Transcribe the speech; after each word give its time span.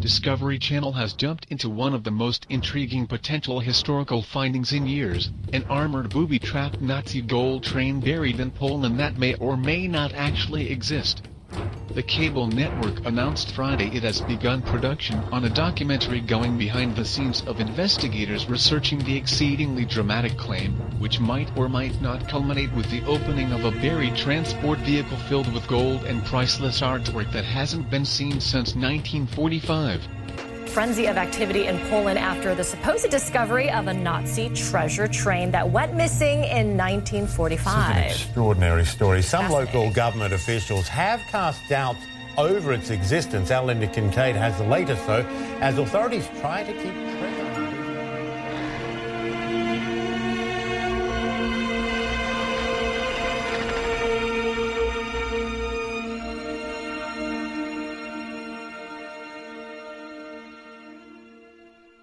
Discovery 0.00 0.58
Channel 0.58 0.92
has 0.92 1.12
jumped 1.12 1.46
into 1.50 1.68
one 1.68 1.92
of 1.92 2.04
the 2.04 2.10
most 2.10 2.46
intriguing 2.48 3.06
potential 3.06 3.60
historical 3.60 4.22
findings 4.22 4.72
in 4.72 4.86
years, 4.86 5.30
an 5.52 5.62
armored 5.68 6.10
booby-trapped 6.10 6.80
Nazi 6.80 7.20
gold 7.20 7.62
train 7.64 8.00
buried 8.00 8.40
in 8.40 8.50
Poland 8.50 8.98
that 8.98 9.18
may 9.18 9.34
or 9.34 9.58
may 9.58 9.86
not 9.86 10.14
actually 10.14 10.70
exist. 10.70 11.20
The 11.92 12.04
cable 12.04 12.46
network 12.46 13.04
announced 13.04 13.50
Friday 13.50 13.90
it 13.92 14.04
has 14.04 14.20
begun 14.20 14.62
production 14.62 15.24
on 15.32 15.44
a 15.44 15.50
documentary 15.50 16.20
going 16.20 16.56
behind 16.56 16.94
the 16.94 17.04
scenes 17.04 17.40
of 17.40 17.58
investigators 17.58 18.48
researching 18.48 19.00
the 19.00 19.16
exceedingly 19.16 19.84
dramatic 19.84 20.36
claim, 20.36 20.74
which 21.00 21.18
might 21.18 21.50
or 21.56 21.68
might 21.68 22.00
not 22.00 22.28
culminate 22.28 22.72
with 22.72 22.88
the 22.88 23.04
opening 23.04 23.50
of 23.50 23.64
a 23.64 23.72
buried 23.72 24.14
transport 24.14 24.78
vehicle 24.78 25.16
filled 25.16 25.52
with 25.52 25.66
gold 25.66 26.04
and 26.04 26.24
priceless 26.24 26.80
artwork 26.82 27.32
that 27.32 27.44
hasn't 27.44 27.90
been 27.90 28.04
seen 28.04 28.40
since 28.40 28.76
1945 28.76 30.19
frenzy 30.70 31.06
of 31.06 31.16
activity 31.16 31.66
in 31.66 31.78
Poland 31.90 32.16
after 32.16 32.54
the 32.54 32.62
supposed 32.62 33.10
discovery 33.10 33.70
of 33.70 33.88
a 33.88 33.92
Nazi 33.92 34.48
treasure 34.50 35.08
train 35.08 35.50
that 35.50 35.68
went 35.68 35.94
missing 35.94 36.44
in 36.44 36.76
1945. 36.76 37.96
an 37.96 38.02
extraordinary 38.04 38.84
story. 38.84 39.20
Some 39.20 39.50
local 39.50 39.90
government 39.90 40.32
officials 40.32 40.86
have 40.86 41.20
cast 41.22 41.60
doubts 41.68 42.06
over 42.38 42.72
its 42.72 42.90
existence. 42.90 43.50
Our 43.50 43.64
Linda 43.64 43.88
Kincaid 43.88 44.36
has 44.36 44.56
the 44.58 44.64
latest, 44.64 45.04
though, 45.08 45.26
as 45.60 45.76
authorities 45.76 46.28
try 46.40 46.62
to 46.62 46.72
keep 46.72 46.94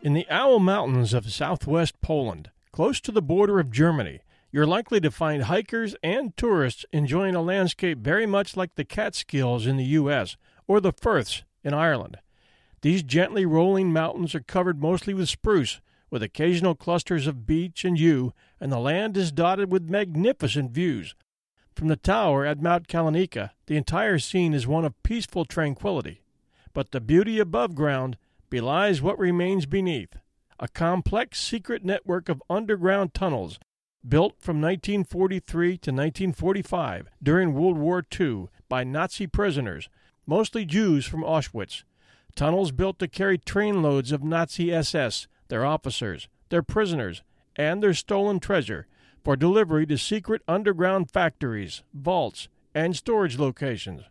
In 0.03 0.13
the 0.13 0.27
Owl 0.29 0.59
Mountains 0.59 1.13
of 1.13 1.31
southwest 1.31 1.99
Poland, 2.01 2.51
close 2.71 3.01
to 3.01 3.11
the 3.11 3.21
border 3.21 3.59
of 3.59 3.71
Germany, 3.71 4.19
you're 4.51 4.67
likely 4.67 5.01
to 5.01 5.09
find 5.09 5.43
hikers 5.43 5.95
and 6.03 6.37
tourists 6.37 6.85
enjoying 6.93 7.33
a 7.33 7.41
landscape 7.41 7.97
very 7.97 8.27
much 8.27 8.55
like 8.55 8.75
the 8.75 8.85
Catskills 8.85 9.65
in 9.65 9.75
the 9.75 9.83
U.S. 9.85 10.37
or 10.67 10.79
the 10.79 10.93
Firths 10.93 11.43
in 11.63 11.73
Ireland. 11.73 12.17
These 12.81 13.01
gently 13.01 13.45
rolling 13.45 13.91
mountains 13.91 14.35
are 14.35 14.39
covered 14.39 14.79
mostly 14.79 15.15
with 15.15 15.29
spruce, 15.29 15.81
with 16.11 16.21
occasional 16.21 16.75
clusters 16.75 17.25
of 17.25 17.47
beech 17.47 17.83
and 17.83 17.99
yew, 17.99 18.33
and 18.61 18.71
the 18.71 18.79
land 18.79 19.17
is 19.17 19.31
dotted 19.31 19.71
with 19.71 19.89
magnificent 19.89 20.71
views. 20.71 21.15
From 21.75 21.87
the 21.87 21.95
tower 21.95 22.45
at 22.45 22.61
Mount 22.61 22.87
Kalenica, 22.87 23.49
the 23.65 23.77
entire 23.77 24.19
scene 24.19 24.53
is 24.53 24.67
one 24.67 24.85
of 24.85 25.01
peaceful 25.01 25.43
tranquility. 25.43 26.21
But 26.71 26.91
the 26.91 27.01
beauty 27.01 27.39
above 27.39 27.73
ground 27.73 28.17
belies 28.49 29.01
what 29.01 29.19
remains 29.19 29.65
beneath 29.65 30.15
a 30.59 30.67
complex 30.67 31.39
secret 31.39 31.85
network 31.85 32.29
of 32.29 32.41
underground 32.49 33.13
tunnels 33.13 33.59
built 34.07 34.33
from 34.39 34.61
1943 34.61 35.69
to 35.69 35.91
1945 35.91 37.09
during 37.21 37.53
World 37.53 37.77
War 37.77 38.03
II 38.19 38.47
by 38.69 38.83
Nazi 38.83 39.27
prisoners, 39.27 39.89
mostly 40.25 40.65
Jews 40.65 41.05
from 41.05 41.21
Auschwitz. 41.21 41.83
Tunnels 42.35 42.71
built 42.71 42.99
to 42.99 43.07
carry 43.07 43.37
trainloads 43.37 44.11
of 44.11 44.23
Nazi 44.23 44.71
SS, 44.71 45.27
their 45.49 45.65
officers, 45.65 46.27
their 46.49 46.63
prisoners, 46.63 47.21
and 47.55 47.83
their 47.83 47.93
stolen 47.93 48.39
treasure 48.39 48.87
for 49.23 49.35
delivery 49.35 49.85
to 49.85 49.97
secret 49.97 50.41
underground 50.47 51.11
factories, 51.11 51.83
vaults, 51.93 52.47
and 52.73 52.95
storage 52.95 53.37
locations. 53.37 54.03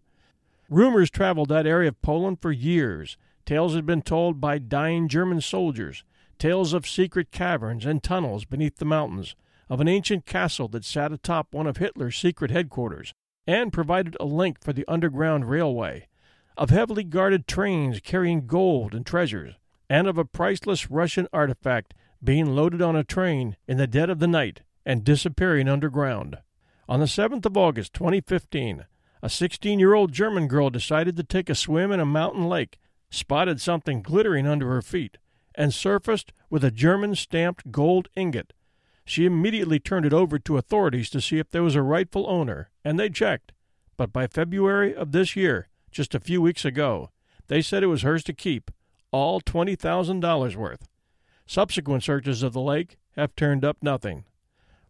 Rumors 0.69 1.11
traveled 1.11 1.48
that 1.48 1.67
area 1.67 1.89
of 1.89 2.03
Poland 2.03 2.39
for 2.43 2.53
years 2.53 3.17
Tales 3.47 3.77
had 3.77 3.87
been 3.87 4.03
told 4.03 4.41
by 4.41 4.59
dying 4.59 5.07
German 5.07 5.41
soldiers, 5.41 6.03
tales 6.37 6.73
of 6.73 6.85
secret 6.85 7.31
caverns 7.31 7.87
and 7.87 8.03
tunnels 8.03 8.45
beneath 8.45 8.79
the 8.79 8.85
mountains, 8.85 9.37
of 9.71 9.81
an 9.81 9.87
ancient 9.87 10.27
castle 10.27 10.67
that 10.67 10.85
sat 10.85 11.13
atop 11.13 11.55
one 11.55 11.69
of 11.69 11.77
Hitler's 11.77 12.17
secret 12.17 12.51
headquarters 12.51 13.15
and 13.47 13.73
provided 13.73 14.17
a 14.19 14.25
link 14.25 14.61
for 14.61 14.73
the 14.73 14.85
underground 14.89 15.49
railway, 15.49 16.09
of 16.56 16.71
heavily 16.71 17.05
guarded 17.05 17.47
trains 17.47 18.01
carrying 18.01 18.49
gold 18.49 18.93
and 18.93 19.06
treasures, 19.06 19.55
and 19.89 20.09
of 20.09 20.19
a 20.19 20.25
priceless 20.25 20.91
Russian 20.91 21.29
artifact 21.33 21.95
being 22.23 22.56
loaded 22.56 22.83
on 22.83 22.97
a 22.97 23.05
train 23.05 23.56
in 23.69 23.77
the 23.77 23.87
dead 23.87 24.11
of 24.11 24.19
the 24.19 24.27
night 24.27 24.62
and 24.85 25.05
disappearing 25.05 25.69
underground. 25.69 26.39
On 26.89 26.99
the 26.99 27.06
7th 27.06 27.47
of 27.47 27.56
August, 27.56 27.95
2015, 27.95 28.87
a 29.23 29.31
16 29.31 29.79
year 29.79 29.95
old 29.95 30.12
German 30.12 30.49
girl 30.49 30.69
decided 30.69 31.17
to 31.17 31.23
take 31.23 31.49
a 31.49 31.55
swim 31.55 31.93
in 31.93 32.01
a 32.01 32.05
mountain 32.05 32.49
lake 32.49 32.79
spotted 33.11 33.61
something 33.61 34.03
glittering 34.03 34.47
under 34.47 34.69
her 34.69 34.83
feet, 34.83 35.19
and 35.55 35.72
surfaced 35.72 36.33
with 36.50 36.65
a 36.65 36.71
German 36.71 37.15
stamped 37.15 37.71
gold 37.71 38.09
ingot. 38.15 38.53
She 39.05 39.25
immediately 39.25 39.78
turned 39.78 40.05
it 40.05 40.12
over 40.12 40.39
to 40.39 40.56
authorities 40.56 41.09
to 41.11 41.21
see 41.21 41.39
if 41.39 41.50
there 41.50 41.62
was 41.62 41.77
a 41.77 41.83
rightful 41.83 42.28
owner, 42.28 42.71
and 42.84 42.99
they 42.99 43.09
checked. 43.09 43.53
But 43.97 44.12
by 44.12 44.27
February 44.27 44.94
of 44.94 45.12
this 45.12 45.37
year, 45.37 45.69
just 45.91 46.15
a 46.15 46.21
few 46.21 46.43
weeks 46.43 46.65
ago, 46.65 47.11
they 47.47 47.62
said 47.62 47.83
it 47.83 47.87
was 47.87 48.03
hers 48.03 48.25
to 48.25 48.33
keep, 48.33 48.71
all 49.12 49.41
$20,000 49.41 50.56
worth. 50.56 50.88
Subsequent 51.47 52.03
searches 52.03 52.43
of 52.43 52.53
the 52.53 52.61
lake 52.61 52.99
have 53.15 53.37
turned 53.37 53.65
up 53.65 53.78
nothing. 53.81 54.25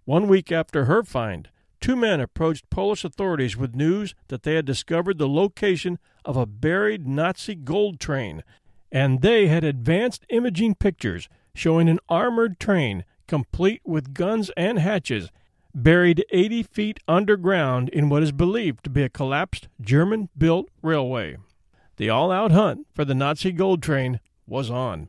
One 0.05 0.27
week 0.27 0.51
after 0.51 0.87
her 0.87 1.03
find, 1.03 1.51
two 1.87 1.95
men 1.95 2.19
approached 2.19 2.69
Polish 2.69 3.05
authorities 3.05 3.57
with 3.57 3.77
news 3.77 4.17
that 4.27 4.43
they 4.43 4.55
had 4.55 4.65
discovered 4.65 5.19
the 5.19 5.29
location 5.29 6.01
of 6.25 6.37
a 6.37 6.45
buried 6.45 7.07
Nazi 7.07 7.55
gold 7.55 8.01
train, 8.01 8.43
and 8.91 9.23
they 9.23 9.47
had 9.47 9.63
advanced 9.63 10.27
imaging 10.29 10.75
pictures 10.75 11.29
showing 11.55 11.89
an 11.89 12.01
armored 12.09 12.59
train 12.59 13.05
complete 13.29 13.83
with 13.85 14.15
guns 14.15 14.51
and 14.57 14.81
hatches 14.81 15.31
buried 15.73 16.25
80 16.31 16.65
feet 16.65 16.99
underground 17.07 17.89
in 17.91 18.09
what 18.09 18.25
is 18.25 18.33
believed 18.33 18.83
to 18.83 18.91
be 18.91 19.05
a 19.05 19.09
collapsed 19.09 19.69
German 19.81 20.29
built 20.37 20.69
railway. 20.83 21.37
The 21.99 22.11
all 22.11 22.33
out 22.33 22.51
hunt 22.51 22.89
for 22.97 23.05
the 23.05 23.15
Nazi 23.15 23.53
gold 23.53 23.81
train 23.81 24.19
was 24.45 24.73
on. 24.73 25.09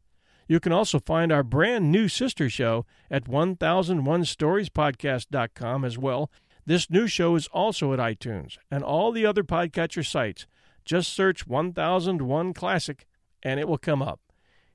You 0.48 0.58
can 0.60 0.72
also 0.72 0.98
find 0.98 1.30
our 1.32 1.42
brand 1.42 1.90
new 1.90 2.08
sister 2.08 2.50
show 2.50 2.84
at 3.10 3.24
1001storiespodcast.com 3.24 5.84
as 5.84 5.98
well. 5.98 6.30
This 6.66 6.90
new 6.90 7.06
show 7.06 7.36
is 7.36 7.46
also 7.48 7.92
at 7.92 7.98
iTunes 7.98 8.56
and 8.70 8.84
all 8.84 9.12
the 9.12 9.26
other 9.26 9.42
podcatcher 9.42 10.06
sites. 10.06 10.46
Just 10.84 11.12
search 11.12 11.46
1001 11.46 12.54
Classic 12.54 13.06
and 13.42 13.58
it 13.58 13.68
will 13.68 13.78
come 13.78 14.02
up. 14.02 14.20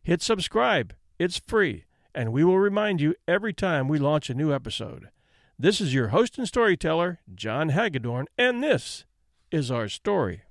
Hit 0.03 0.21
subscribe, 0.21 0.93
it's 1.19 1.37
free, 1.37 1.85
and 2.15 2.31
we 2.31 2.43
will 2.43 2.59
remind 2.59 3.01
you 3.01 3.15
every 3.27 3.53
time 3.53 3.87
we 3.87 3.99
launch 3.99 4.29
a 4.29 4.33
new 4.33 4.53
episode. 4.53 5.09
This 5.59 5.81
is 5.81 5.91
your 5.91 6.09
host 6.09 6.37
and 6.37 6.47
storyteller, 6.47 7.17
John 7.33 7.69
Hagedorn, 7.69 8.27
and 8.37 8.63
this 8.63 9.05
is 9.49 9.71
our 9.71 9.89
story. 9.89 10.43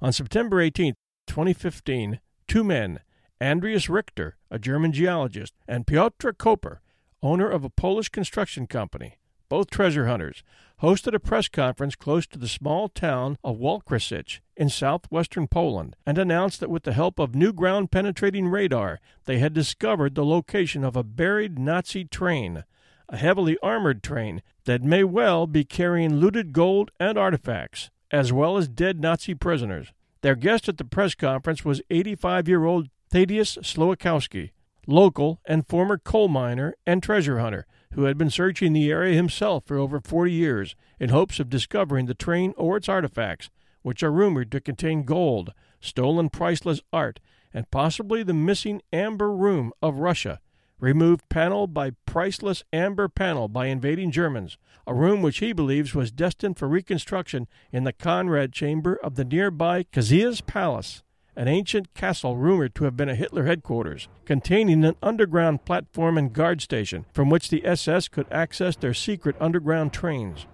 On 0.00 0.12
September 0.12 0.60
18, 0.60 0.94
2015, 1.28 2.18
two 2.48 2.64
men, 2.64 2.98
Andreas 3.40 3.88
Richter, 3.88 4.36
a 4.50 4.58
German 4.58 4.90
geologist, 4.90 5.54
and 5.68 5.86
Piotr 5.86 6.30
Koper, 6.30 6.78
owner 7.22 7.48
of 7.48 7.62
a 7.62 7.70
Polish 7.70 8.08
construction 8.08 8.66
company, 8.66 9.18
both 9.48 9.70
treasure 9.70 10.08
hunters, 10.08 10.42
hosted 10.82 11.14
a 11.14 11.20
press 11.20 11.46
conference 11.46 11.94
close 11.94 12.26
to 12.26 12.36
the 12.36 12.48
small 12.48 12.88
town 12.88 13.38
of 13.44 13.58
Walkrasich 13.58 14.40
in 14.56 14.68
southwestern 14.68 15.46
Poland 15.46 15.94
and 16.04 16.18
announced 16.18 16.58
that 16.58 16.70
with 16.70 16.82
the 16.82 16.94
help 16.94 17.20
of 17.20 17.32
new 17.32 17.52
ground 17.52 17.92
penetrating 17.92 18.48
radar, 18.48 18.98
they 19.24 19.38
had 19.38 19.54
discovered 19.54 20.16
the 20.16 20.24
location 20.24 20.82
of 20.82 20.96
a 20.96 21.04
buried 21.04 21.60
Nazi 21.60 22.04
train, 22.04 22.64
a 23.08 23.16
heavily 23.16 23.56
armored 23.62 24.02
train 24.02 24.42
that 24.64 24.82
may 24.82 25.04
well 25.04 25.46
be 25.46 25.64
carrying 25.64 26.16
looted 26.16 26.52
gold 26.52 26.90
and 27.00 27.16
artifacts, 27.16 27.90
as 28.10 28.32
well 28.32 28.56
as 28.56 28.68
dead 28.68 29.00
Nazi 29.00 29.34
prisoners. 29.34 29.92
Their 30.20 30.34
guest 30.34 30.68
at 30.68 30.78
the 30.78 30.84
press 30.84 31.14
conference 31.14 31.64
was 31.64 31.82
85 31.90 32.48
year 32.48 32.64
old 32.64 32.88
Thaddeus 33.10 33.56
Slowikowski, 33.58 34.50
local 34.86 35.40
and 35.44 35.66
former 35.66 35.98
coal 35.98 36.28
miner 36.28 36.74
and 36.86 37.02
treasure 37.02 37.38
hunter 37.38 37.66
who 37.92 38.04
had 38.04 38.18
been 38.18 38.30
searching 38.30 38.72
the 38.72 38.90
area 38.90 39.14
himself 39.14 39.64
for 39.66 39.78
over 39.78 40.00
40 40.00 40.32
years 40.32 40.76
in 41.00 41.08
hopes 41.08 41.40
of 41.40 41.48
discovering 41.48 42.06
the 42.06 42.14
train 42.14 42.52
or 42.56 42.76
its 42.76 42.88
artifacts, 42.88 43.50
which 43.82 44.02
are 44.02 44.12
rumored 44.12 44.52
to 44.52 44.60
contain 44.60 45.04
gold, 45.04 45.52
stolen 45.80 46.28
priceless 46.28 46.80
art, 46.92 47.20
and 47.54 47.70
possibly 47.70 48.22
the 48.22 48.34
missing 48.34 48.82
amber 48.92 49.32
room 49.32 49.72
of 49.80 49.98
Russia, 49.98 50.40
removed 50.80 51.28
panel 51.28 51.66
by 51.66 51.90
priceless 52.06 52.64
amber 52.72 53.08
panel 53.08 53.48
by 53.48 53.66
invading 53.66 54.10
Germans, 54.10 54.58
a 54.86 54.94
room 54.94 55.22
which 55.22 55.38
he 55.38 55.52
believes 55.52 55.94
was 55.94 56.10
destined 56.10 56.56
for 56.56 56.68
reconstruction 56.68 57.46
in 57.72 57.84
the 57.84 57.92
Conrad 57.92 58.52
chamber 58.52 58.94
of 59.02 59.16
the 59.16 59.24
nearby 59.24 59.84
Książ 59.84 60.46
Palace 60.46 61.02
an 61.38 61.46
ancient 61.46 61.94
castle 61.94 62.36
rumored 62.36 62.74
to 62.74 62.82
have 62.82 62.96
been 62.96 63.08
a 63.08 63.14
Hitler 63.14 63.44
headquarters, 63.44 64.08
containing 64.24 64.84
an 64.84 64.96
underground 65.00 65.64
platform 65.64 66.18
and 66.18 66.32
guard 66.32 66.60
station 66.60 67.06
from 67.12 67.30
which 67.30 67.48
the 67.48 67.64
SS 67.64 68.08
could 68.08 68.26
access 68.32 68.74
their 68.74 68.92
secret 68.92 69.36
underground 69.38 69.92
trains. 69.92 70.46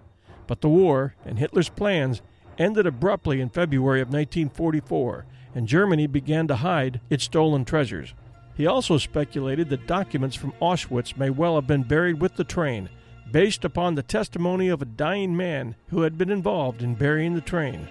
But 0.46 0.60
the 0.60 0.68
war 0.68 1.14
and 1.24 1.38
Hitler's 1.38 1.70
plans 1.70 2.20
ended 2.58 2.86
abruptly 2.86 3.40
in 3.40 3.48
February 3.48 4.02
of 4.02 4.08
1944, 4.08 5.24
and 5.54 5.66
Germany 5.66 6.06
began 6.06 6.46
to 6.48 6.56
hide 6.56 7.00
its 7.08 7.24
stolen 7.24 7.64
treasures. 7.64 8.12
He 8.56 8.66
also 8.66 8.98
speculated 8.98 9.68
that 9.70 9.86
documents 9.86 10.36
from 10.36 10.52
Auschwitz 10.60 11.16
may 11.16 11.30
well 11.30 11.56
have 11.56 11.66
been 11.66 11.82
buried 11.82 12.20
with 12.20 12.36
the 12.36 12.44
train, 12.44 12.88
based 13.30 13.64
upon 13.64 13.94
the 13.94 14.02
testimony 14.02 14.68
of 14.68 14.80
a 14.80 14.86
dying 14.86 15.36
man 15.36 15.74
who 15.88 16.02
had 16.02 16.16
been 16.16 16.30
involved 16.30 16.82
in 16.82 16.94
burying 16.94 17.34
the 17.34 17.40
train. 17.40 17.88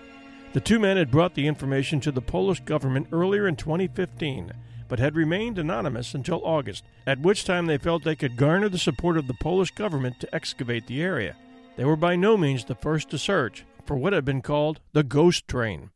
The 0.53 0.61
two 0.61 0.79
men 0.79 0.97
had 0.97 1.11
brought 1.11 1.33
the 1.33 1.47
information 1.47 1.99
to 2.01 2.11
the 2.11 2.21
Polish 2.21 2.61
government 2.61 3.07
earlier 3.11 3.47
in 3.47 3.55
2015, 3.55 4.53
but 4.87 4.99
had 4.99 5.15
remained 5.15 5.57
anonymous 5.57 6.13
until 6.13 6.45
August, 6.45 6.83
at 7.07 7.19
which 7.19 7.43
time 7.43 7.65
they 7.65 7.77
felt 7.77 8.03
they 8.03 8.15
could 8.15 8.37
garner 8.37 8.69
the 8.69 8.77
support 8.77 9.17
of 9.17 9.27
the 9.27 9.33
Polish 9.33 9.71
government 9.71 10.19
to 10.19 10.35
excavate 10.35 10.87
the 10.87 11.01
area. 11.01 11.35
They 11.75 11.85
were 11.85 11.95
by 11.95 12.15
no 12.15 12.37
means 12.37 12.65
the 12.65 12.75
first 12.75 13.09
to 13.09 13.17
search 13.17 13.65
for 13.85 13.97
what 13.97 14.13
had 14.13 14.23
been 14.23 14.41
called 14.41 14.79
the 14.93 15.03
ghost 15.03 15.47
train. 15.47 15.89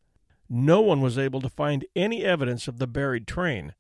No 0.50 0.82
one 0.82 1.02
was 1.02 1.18
able 1.18 1.42
to 1.42 1.50
find 1.50 1.86
any 1.96 2.26
evidence 2.26 2.68
of 2.68 2.80
the 2.80 2.88
buried 2.88 3.28
train. 3.28 3.74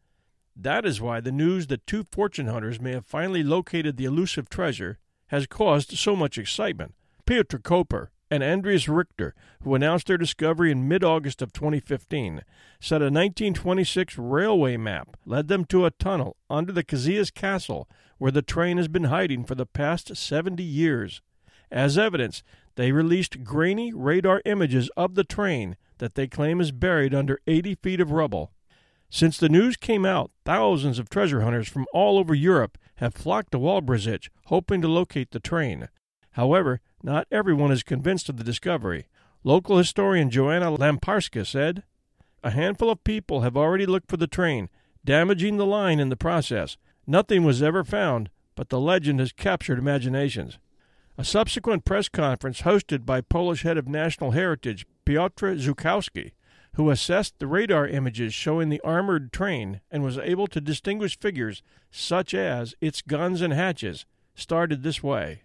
That 0.59 0.85
is 0.85 0.99
why 0.99 1.19
the 1.19 1.31
news 1.31 1.67
that 1.67 1.85
two 1.85 2.03
fortune 2.11 2.47
hunters 2.47 2.81
may 2.81 2.93
have 2.93 3.05
finally 3.05 3.43
located 3.43 3.95
the 3.95 4.05
elusive 4.05 4.49
treasure 4.49 4.97
has 5.27 5.45
caused 5.45 5.91
so 5.97 6.15
much 6.15 6.37
excitement. 6.37 6.95
Piotr 7.25 7.57
Koper, 7.57 8.07
and 8.29 8.43
Andreas 8.43 8.87
Richter, 8.89 9.33
who 9.63 9.75
announced 9.75 10.07
their 10.07 10.17
discovery 10.17 10.71
in 10.71 10.87
mid 10.87 11.03
August 11.03 11.41
of 11.41 11.53
2015, 11.53 12.43
said 12.79 13.01
a 13.01 13.05
1926 13.05 14.17
railway 14.17 14.77
map 14.77 15.15
led 15.25 15.47
them 15.47 15.63
to 15.65 15.85
a 15.85 15.91
tunnel 15.91 16.35
under 16.49 16.71
the 16.71 16.83
Książ 16.83 17.33
Castle 17.33 17.87
where 18.17 18.31
the 18.31 18.41
train 18.41 18.77
has 18.77 18.87
been 18.87 19.05
hiding 19.05 19.45
for 19.45 19.55
the 19.55 19.65
past 19.65 20.15
70 20.15 20.63
years. 20.63 21.21
As 21.71 21.97
evidence, 21.97 22.43
they 22.75 22.91
released 22.91 23.43
grainy 23.43 23.93
radar 23.93 24.41
images 24.43 24.89
of 24.97 25.15
the 25.15 25.23
train 25.23 25.77
that 25.99 26.15
they 26.15 26.27
claim 26.27 26.59
is 26.59 26.71
buried 26.71 27.13
under 27.13 27.39
80 27.47 27.75
feet 27.75 28.01
of 28.01 28.11
rubble. 28.11 28.51
Since 29.09 29.37
the 29.37 29.49
news 29.49 29.77
came 29.77 30.05
out, 30.05 30.31
thousands 30.45 30.99
of 30.99 31.09
treasure 31.09 31.41
hunters 31.41 31.69
from 31.69 31.85
all 31.93 32.17
over 32.17 32.35
Europe 32.35 32.77
have 32.95 33.13
flocked 33.13 33.51
to 33.51 33.59
Walbrzych, 33.59 34.29
hoping 34.45 34.81
to 34.81 34.87
locate 34.87 35.31
the 35.31 35.39
train. 35.39 35.87
However, 36.31 36.81
not 37.01 37.27
everyone 37.31 37.71
is 37.71 37.83
convinced 37.83 38.27
of 38.27 38.37
the 38.37 38.43
discovery. 38.43 39.07
Local 39.43 39.77
historian 39.77 40.29
Joanna 40.29 40.71
Lamparska 40.71 41.45
said, 41.45 41.83
A 42.43 42.51
handful 42.51 42.89
of 42.89 43.03
people 43.03 43.41
have 43.41 43.55
already 43.55 43.85
looked 43.85 44.09
for 44.09 44.17
the 44.17 44.27
train, 44.27 44.69
damaging 45.05 45.57
the 45.57 45.65
line 45.65 45.99
in 45.99 46.09
the 46.09 46.17
process. 46.17 46.77
Nothing 47.05 47.43
was 47.43 47.63
ever 47.63 47.83
found, 47.83 48.29
but 48.55 48.69
the 48.69 48.79
legend 48.79 49.19
has 49.19 49.31
captured 49.31 49.79
imaginations. 49.79 50.57
A 51.17 51.23
subsequent 51.23 51.85
press 51.85 52.09
conference 52.09 52.61
hosted 52.61 53.05
by 53.05 53.21
Polish 53.21 53.63
head 53.63 53.77
of 53.77 53.87
national 53.87 54.31
heritage 54.31 54.85
Piotr 55.05 55.53
Żuchowski, 55.53 56.33
who 56.77 56.91
assessed 56.91 57.39
the 57.39 57.47
radar 57.47 57.87
images 57.87 58.35
showing 58.35 58.69
the 58.69 58.79
armored 58.81 59.33
train 59.33 59.81
and 59.89 60.03
was 60.03 60.19
able 60.19 60.45
to 60.45 60.61
distinguish 60.61 61.19
figures 61.19 61.63
such 61.89 62.35
as 62.35 62.75
its 62.79 63.01
guns 63.01 63.41
and 63.41 63.51
hatches, 63.51 64.05
started 64.35 64.83
this 64.83 65.01
way. 65.01 65.41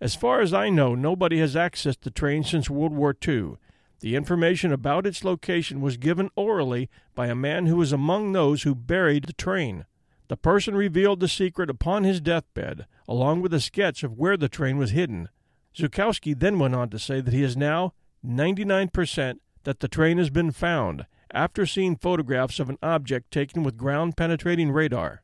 As 0.00 0.14
far 0.14 0.40
as 0.40 0.54
I 0.54 0.68
know, 0.68 0.94
nobody 0.94 1.40
has 1.40 1.56
accessed 1.56 2.02
the 2.02 2.12
train 2.12 2.44
since 2.44 2.70
World 2.70 2.92
War 2.92 3.12
II. 3.26 3.56
The 3.98 4.14
information 4.14 4.72
about 4.72 5.04
its 5.04 5.24
location 5.24 5.80
was 5.80 5.96
given 5.96 6.30
orally 6.36 6.88
by 7.16 7.26
a 7.26 7.34
man 7.34 7.66
who 7.66 7.76
was 7.76 7.92
among 7.92 8.30
those 8.30 8.62
who 8.62 8.76
buried 8.76 9.24
the 9.24 9.32
train. 9.32 9.84
The 10.28 10.36
person 10.36 10.76
revealed 10.76 11.18
the 11.18 11.28
secret 11.28 11.70
upon 11.70 12.04
his 12.04 12.20
deathbed, 12.20 12.86
along 13.08 13.42
with 13.42 13.52
a 13.52 13.60
sketch 13.60 14.04
of 14.04 14.16
where 14.16 14.36
the 14.36 14.48
train 14.48 14.78
was 14.78 14.92
hidden. 14.92 15.28
Zukowski 15.76 16.38
then 16.38 16.60
went 16.60 16.76
on 16.76 16.88
to 16.90 17.00
say 17.00 17.20
that 17.20 17.34
he 17.34 17.42
is 17.42 17.56
now 17.56 17.94
99% 18.24 19.38
that 19.64 19.80
the 19.80 19.88
train 19.88 20.18
has 20.18 20.30
been 20.30 20.50
found 20.50 21.06
after 21.32 21.64
seeing 21.66 21.96
photographs 21.96 22.60
of 22.60 22.68
an 22.68 22.78
object 22.82 23.30
taken 23.30 23.62
with 23.62 23.76
ground 23.76 24.16
penetrating 24.16 24.70
radar. 24.70 25.22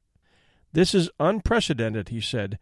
This 0.73 0.95
is 0.95 1.11
unprecedented, 1.19 2.09
he 2.09 2.21
said, 2.21 2.59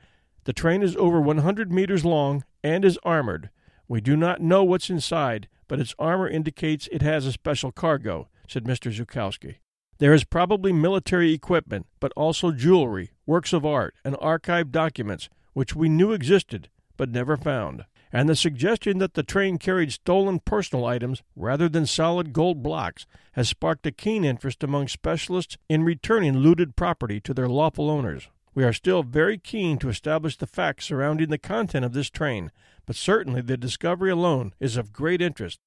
the 0.46 0.52
train 0.52 0.84
is 0.84 0.94
over 0.96 1.20
100 1.20 1.72
meters 1.72 2.04
long 2.04 2.44
and 2.62 2.84
is 2.84 3.00
armored. 3.02 3.50
We 3.88 4.00
do 4.00 4.16
not 4.16 4.40
know 4.40 4.62
what's 4.62 4.88
inside, 4.88 5.48
but 5.66 5.80
its 5.80 5.92
armor 5.98 6.28
indicates 6.28 6.88
it 6.92 7.02
has 7.02 7.26
a 7.26 7.32
special 7.32 7.72
cargo, 7.72 8.28
said 8.46 8.62
Mr. 8.62 8.96
Zukowski. 8.96 9.56
There 9.98 10.14
is 10.14 10.22
probably 10.22 10.72
military 10.72 11.32
equipment, 11.32 11.86
but 11.98 12.12
also 12.14 12.52
jewelry, 12.52 13.10
works 13.26 13.52
of 13.52 13.66
art, 13.66 13.96
and 14.04 14.14
archived 14.18 14.70
documents, 14.70 15.28
which 15.52 15.74
we 15.74 15.88
knew 15.88 16.12
existed, 16.12 16.68
but 16.96 17.10
never 17.10 17.36
found. 17.36 17.84
And 18.12 18.28
the 18.28 18.36
suggestion 18.36 18.98
that 18.98 19.14
the 19.14 19.22
train 19.22 19.58
carried 19.58 19.92
stolen 19.92 20.40
personal 20.40 20.84
items 20.84 21.22
rather 21.34 21.68
than 21.68 21.86
solid 21.86 22.32
gold 22.32 22.62
blocks 22.62 23.06
has 23.32 23.48
sparked 23.48 23.86
a 23.86 23.92
keen 23.92 24.24
interest 24.24 24.62
among 24.62 24.88
specialists 24.88 25.56
in 25.68 25.82
returning 25.82 26.38
looted 26.38 26.76
property 26.76 27.20
to 27.20 27.34
their 27.34 27.48
lawful 27.48 27.90
owners. 27.90 28.28
We 28.54 28.64
are 28.64 28.72
still 28.72 29.02
very 29.02 29.36
keen 29.36 29.76
to 29.78 29.88
establish 29.88 30.36
the 30.36 30.46
facts 30.46 30.86
surrounding 30.86 31.28
the 31.28 31.36
content 31.36 31.84
of 31.84 31.92
this 31.92 32.08
train, 32.08 32.52
but 32.86 32.96
certainly 32.96 33.42
the 33.42 33.58
discovery 33.58 34.10
alone 34.10 34.54
is 34.60 34.76
of 34.76 34.92
great 34.92 35.20
interest. 35.20 35.58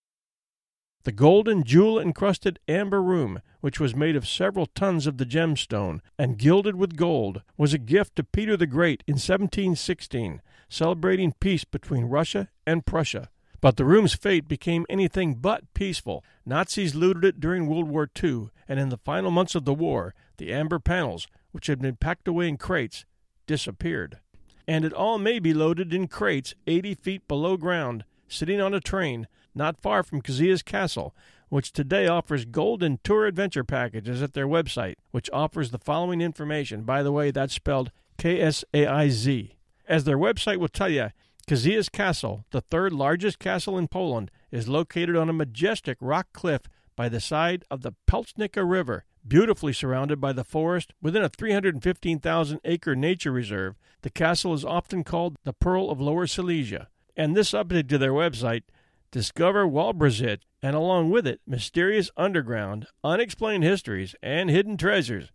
The 1.04 1.12
golden 1.12 1.64
jewel 1.64 2.00
encrusted 2.00 2.60
amber 2.68 3.02
room, 3.02 3.42
which 3.62 3.80
was 3.80 3.96
made 3.96 4.16
of 4.16 4.28
several 4.28 4.66
tons 4.66 5.08
of 5.08 5.18
the 5.18 5.26
gemstone 5.26 6.02
and 6.18 6.38
gilded 6.38 6.76
with 6.76 6.98
gold, 6.98 7.42
was 7.58 7.74
a 7.74 7.78
gift 7.78 8.16
to 8.16 8.24
Peter 8.24 8.58
the 8.58 8.68
Great 8.68 9.04
in 9.08 9.14
1716, 9.14 10.42
celebrating 10.70 11.34
peace 11.40 11.64
between 11.64 12.06
Russia 12.06 12.50
and 12.66 12.86
Prussia. 12.86 13.30
But 13.62 13.76
the 13.76 13.86
room's 13.86 14.14
fate 14.14 14.48
became 14.48 14.86
anything 14.90 15.36
but 15.36 15.74
peaceful. 15.74 16.24
Nazis 16.46 16.96
looted 16.96 17.26
it 17.26 17.40
during 17.40 17.68
World 17.68 17.90
War 17.90 18.10
II, 18.24 18.50
and 18.70 18.80
in 18.80 18.90
the 18.90 18.98
final 18.98 19.32
months 19.32 19.56
of 19.56 19.66
the 19.66 19.74
war, 19.74 20.14
the 20.38 20.54
amber 20.54 20.80
panels, 20.80 21.28
which 21.52 21.68
had 21.68 21.82
been 21.82 21.98
packed 21.98 22.28
away 22.28 22.48
in 22.48 22.58
crates, 22.58 23.04
disappeared. 23.48 24.20
And 24.68 24.86
it 24.86 24.94
all 24.94 25.18
may 25.18 25.40
be 25.40 25.54
loaded 25.54 25.94
in 25.94 26.08
crates 26.08 26.54
80 26.68 26.94
feet 26.96 27.28
below 27.28 27.58
ground, 27.58 28.06
sitting 28.28 28.62
on 28.62 28.74
a 28.74 28.80
train 28.80 29.28
not 29.56 29.82
far 29.82 30.04
from 30.04 30.22
Książ 30.22 30.64
Castle, 30.64 31.14
which 31.50 31.74
today 31.74 32.08
offers 32.08 32.46
golden 32.46 33.00
tour 33.04 33.26
adventure 33.26 33.64
packages 33.64 34.22
at 34.22 34.34
their 34.34 34.48
website, 34.48 34.96
which 35.12 35.30
offers 35.34 35.72
the 35.72 35.80
following 35.80 36.22
information. 36.22 36.84
By 36.84 37.04
the 37.04 37.12
way, 37.12 37.32
that's 37.32 37.56
spelled 37.56 37.92
K 38.18 38.40
S 38.40 38.64
A 38.74 38.86
I 38.86 39.10
Z. 39.10 39.56
As 39.90 40.06
their 40.06 40.18
website 40.18 40.58
will 40.58 40.70
tell 40.70 40.88
you, 40.88 41.10
Książ 41.48 41.92
Castle, 41.92 42.46
the 42.52 42.62
third 42.62 42.94
largest 42.94 43.40
castle 43.40 43.78
in 43.78 43.90
Poland, 43.90 44.32
is 44.52 44.70
located 44.70 45.18
on 45.18 45.30
a 45.30 45.34
majestic 45.34 45.98
rock 46.00 46.28
cliff 46.32 46.62
by 46.96 47.10
the 47.10 47.20
side 47.20 47.66
of 47.70 47.82
the 47.82 47.94
Pełcznica 48.08 48.64
River 48.64 49.04
Beautifully 49.28 49.74
surrounded 49.74 50.22
by 50.22 50.34
the 50.34 50.44
forest 50.44 50.94
within 51.02 51.24
a 51.24 51.30
315,000 51.30 52.60
acre 52.64 52.96
nature 52.96 53.32
reserve, 53.32 53.76
the 54.02 54.10
castle 54.10 54.54
is 54.54 54.64
often 54.64 55.04
called 55.04 55.38
the 55.44 55.54
Pearl 55.54 55.92
of 55.92 56.00
Lower 56.00 56.26
Silesia. 56.26 56.88
And 57.18 57.36
this 57.36 57.52
update 57.52 57.90
to 57.90 57.98
their 57.98 58.14
website, 58.14 58.64
discover 59.12 59.68
Wałbrzych, 59.68 60.40
and 60.64 60.76
along 60.76 61.12
with 61.12 61.28
it, 61.28 61.42
mysterious 61.46 62.10
underground, 62.16 62.88
unexplained 63.04 63.64
histories, 63.64 64.16
and 64.24 64.50
hidden 64.50 64.78
treasures. 64.78 65.32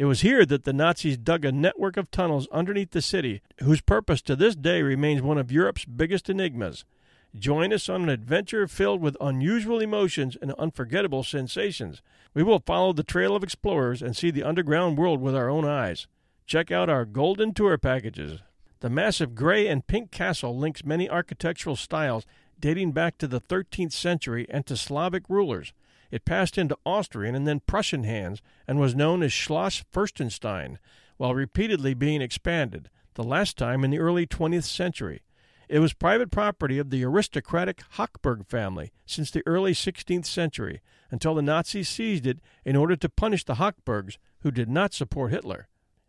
It 0.00 0.06
was 0.06 0.22
here 0.22 0.46
that 0.46 0.64
the 0.64 0.72
Nazis 0.72 1.18
dug 1.18 1.44
a 1.44 1.52
network 1.52 1.98
of 1.98 2.10
tunnels 2.10 2.48
underneath 2.50 2.92
the 2.92 3.02
city, 3.02 3.42
whose 3.62 3.82
purpose 3.82 4.22
to 4.22 4.34
this 4.34 4.56
day 4.56 4.80
remains 4.80 5.20
one 5.20 5.36
of 5.36 5.52
Europe's 5.52 5.84
biggest 5.84 6.30
enigmas. 6.30 6.86
Join 7.38 7.70
us 7.70 7.86
on 7.86 8.04
an 8.04 8.08
adventure 8.08 8.66
filled 8.66 9.02
with 9.02 9.14
unusual 9.20 9.78
emotions 9.78 10.38
and 10.40 10.52
unforgettable 10.52 11.22
sensations. 11.22 12.00
We 12.32 12.42
will 12.42 12.62
follow 12.64 12.94
the 12.94 13.02
trail 13.02 13.36
of 13.36 13.42
explorers 13.42 14.00
and 14.00 14.16
see 14.16 14.30
the 14.30 14.42
underground 14.42 14.96
world 14.96 15.20
with 15.20 15.36
our 15.36 15.50
own 15.50 15.66
eyes. 15.66 16.06
Check 16.46 16.70
out 16.70 16.88
our 16.88 17.04
golden 17.04 17.52
tour 17.52 17.76
packages. 17.76 18.40
The 18.78 18.88
massive 18.88 19.34
gray 19.34 19.66
and 19.66 19.86
pink 19.86 20.10
castle 20.10 20.56
links 20.56 20.82
many 20.82 21.10
architectural 21.10 21.76
styles 21.76 22.24
dating 22.58 22.92
back 22.92 23.18
to 23.18 23.28
the 23.28 23.42
13th 23.42 23.92
century 23.92 24.46
and 24.48 24.64
to 24.64 24.78
Slavic 24.78 25.24
rulers. 25.28 25.74
It 26.10 26.24
passed 26.24 26.58
into 26.58 26.78
Austrian 26.84 27.34
and 27.34 27.46
then 27.46 27.60
Prussian 27.60 28.04
hands 28.04 28.42
and 28.66 28.80
was 28.80 28.94
known 28.94 29.22
as 29.22 29.32
Schloss 29.32 29.84
Fürstenstein, 29.92 30.78
while 31.16 31.34
repeatedly 31.34 31.94
being 31.94 32.22
expanded, 32.22 32.88
the 33.14 33.22
last 33.24 33.56
time 33.56 33.84
in 33.84 33.90
the 33.90 33.98
early 33.98 34.26
20th 34.26 34.64
century. 34.64 35.22
It 35.68 35.78
was 35.78 35.92
private 35.92 36.32
property 36.32 36.78
of 36.78 36.90
the 36.90 37.04
aristocratic 37.04 37.82
Hochberg 37.96 38.44
family 38.48 38.90
since 39.06 39.30
the 39.30 39.44
early 39.46 39.72
16th 39.72 40.26
century, 40.26 40.80
until 41.12 41.34
the 41.34 41.42
Nazis 41.42 41.88
seized 41.88 42.26
it 42.26 42.40
in 42.64 42.74
order 42.74 42.96
to 42.96 43.08
punish 43.08 43.44
the 43.44 43.54
Hochbergs, 43.54 44.18
who 44.40 44.50
did 44.50 44.68
not 44.68 44.92
support 44.92 45.30
Hitler. 45.30 45.68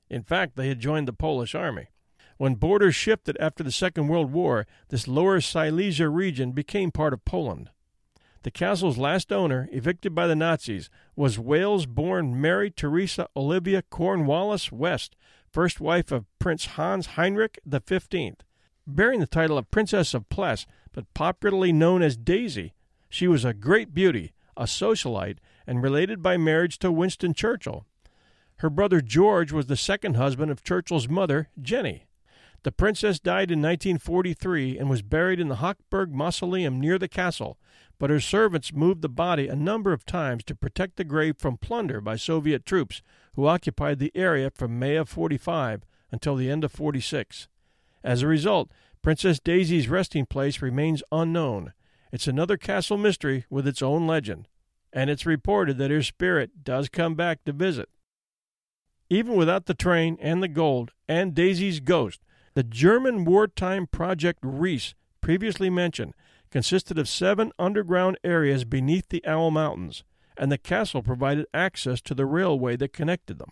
In 0.10 0.24
fact, 0.24 0.56
they 0.56 0.68
had 0.68 0.80
joined 0.80 1.08
the 1.08 1.14
Polish 1.14 1.54
army. 1.54 1.90
When 2.38 2.56
borders 2.56 2.96
shifted 2.96 3.38
after 3.40 3.64
the 3.64 3.72
Second 3.72 4.08
World 4.08 4.32
War, 4.32 4.66
this 4.90 5.08
lower 5.08 5.40
Silesia 5.42 6.10
region 6.10 6.54
became 6.54 6.90
part 6.90 7.14
of 7.14 7.24
Poland. 7.24 7.70
The 8.44 8.52
castle's 8.52 8.98
last 8.98 9.32
owner, 9.32 9.70
evicted 9.72 10.16
by 10.16 10.26
the 10.26 10.36
Nazis, 10.36 10.90
was 11.16 11.38
Wales 11.38 11.86
born 11.86 12.42
Mary 12.42 12.72
Teresa 12.72 13.28
Olivia 13.36 13.84
Cornwallis 13.84 14.72
West, 14.72 15.16
first 15.52 15.80
wife 15.80 16.12
of 16.12 16.26
Prince 16.40 16.66
Hans 16.66 17.06
Heinrich 17.18 17.60
XV. 17.70 18.36
Bearing 18.88 19.20
the 19.20 19.28
title 19.28 19.60
of 19.60 19.70
Princess 19.70 20.16
of 20.16 20.28
Pless, 20.30 20.66
but 20.92 21.14
popularly 21.14 21.72
known 21.72 22.02
as 22.02 22.18
Daisy, 22.18 22.74
she 23.10 23.28
was 23.28 23.46
a 23.46 23.54
great 23.54 23.94
beauty, 23.94 24.34
a 24.58 24.64
socialite, 24.64 25.38
and 25.68 25.84
related 25.84 26.24
by 26.24 26.36
marriage 26.36 26.80
to 26.80 26.92
Winston 26.92 27.36
Churchill. 27.36 27.86
Her 28.58 28.72
brother 28.72 29.02
George 29.02 29.52
was 29.52 29.68
the 29.68 29.78
second 29.78 30.16
husband 30.16 30.50
of 30.50 30.64
Churchill's 30.64 31.08
mother, 31.08 31.50
Jenny. 31.62 32.06
The 32.64 32.72
princess 32.72 33.20
died 33.20 33.50
in 33.52 33.62
1943 33.62 34.78
and 34.78 34.90
was 34.90 35.02
buried 35.02 35.40
in 35.40 35.48
the 35.48 35.56
Hochberg 35.56 36.12
Mausoleum 36.12 36.80
near 36.80 36.98
the 37.00 37.08
castle, 37.08 37.58
but 38.02 38.10
her 38.10 38.20
servants 38.20 38.74
moved 38.74 39.04
the 39.04 39.08
body 39.08 39.48
a 39.48 39.56
number 39.56 39.94
of 39.94 40.08
times 40.08 40.44
to 40.44 40.56
protect 40.56 40.96
the 40.96 41.04
grave 41.04 41.36
from 41.38 41.56
plunder 41.56 42.02
by 42.02 42.16
Soviet 42.16 42.66
troops 42.66 43.04
who 43.36 43.46
occupied 43.46 44.00
the 44.00 44.12
area 44.16 44.50
from 44.50 44.80
May 44.80 44.96
of 44.96 45.08
45 45.08 45.86
until 46.12 46.36
the 46.36 46.50
end 46.50 46.64
of 46.64 46.72
46. 46.72 47.48
As 48.04 48.24
a 48.24 48.28
result, 48.28 48.72
Princess 49.04 49.40
Daisy's 49.40 49.88
resting 49.88 50.26
place 50.26 50.64
remains 50.64 51.04
unknown. 51.12 51.74
It's 52.12 52.26
another 52.26 52.58
castle 52.58 52.98
mystery 52.98 53.46
with 53.52 53.68
its 53.68 53.84
own 53.84 54.08
legend, 54.08 54.48
and 54.92 55.12
it's 55.12 55.28
reported 55.28 55.78
that 55.78 55.92
her 55.92 56.02
spirit 56.02 56.64
does 56.64 56.90
come 56.90 57.14
back 57.14 57.44
to 57.44 57.54
visit. 57.54 57.88
Even 59.12 59.36
without 59.36 59.68
the 59.68 59.76
train 59.76 60.18
and 60.20 60.42
the 60.42 60.48
gold 60.48 60.92
and 61.08 61.36
Daisy's 61.36 61.80
ghost, 61.80 62.22
the 62.56 62.64
German 62.64 63.26
wartime 63.26 63.86
Project 63.86 64.40
Riese, 64.42 64.96
previously 65.22 65.70
mentioned, 65.70 66.16
consisted 66.52 67.00
of 67.00 67.08
seven 67.08 67.52
underground 67.58 68.18
areas 68.24 68.66
beneath 68.66 69.10
the 69.10 69.26
Owl 69.26 69.52
Mountains, 69.52 70.04
and 70.38 70.52
the 70.52 70.58
castle 70.58 71.02
provided 71.02 71.46
access 71.54 72.02
to 72.02 72.14
the 72.14 72.26
railway 72.26 72.76
that 72.76 72.94
connected 72.94 73.40
them. 73.40 73.52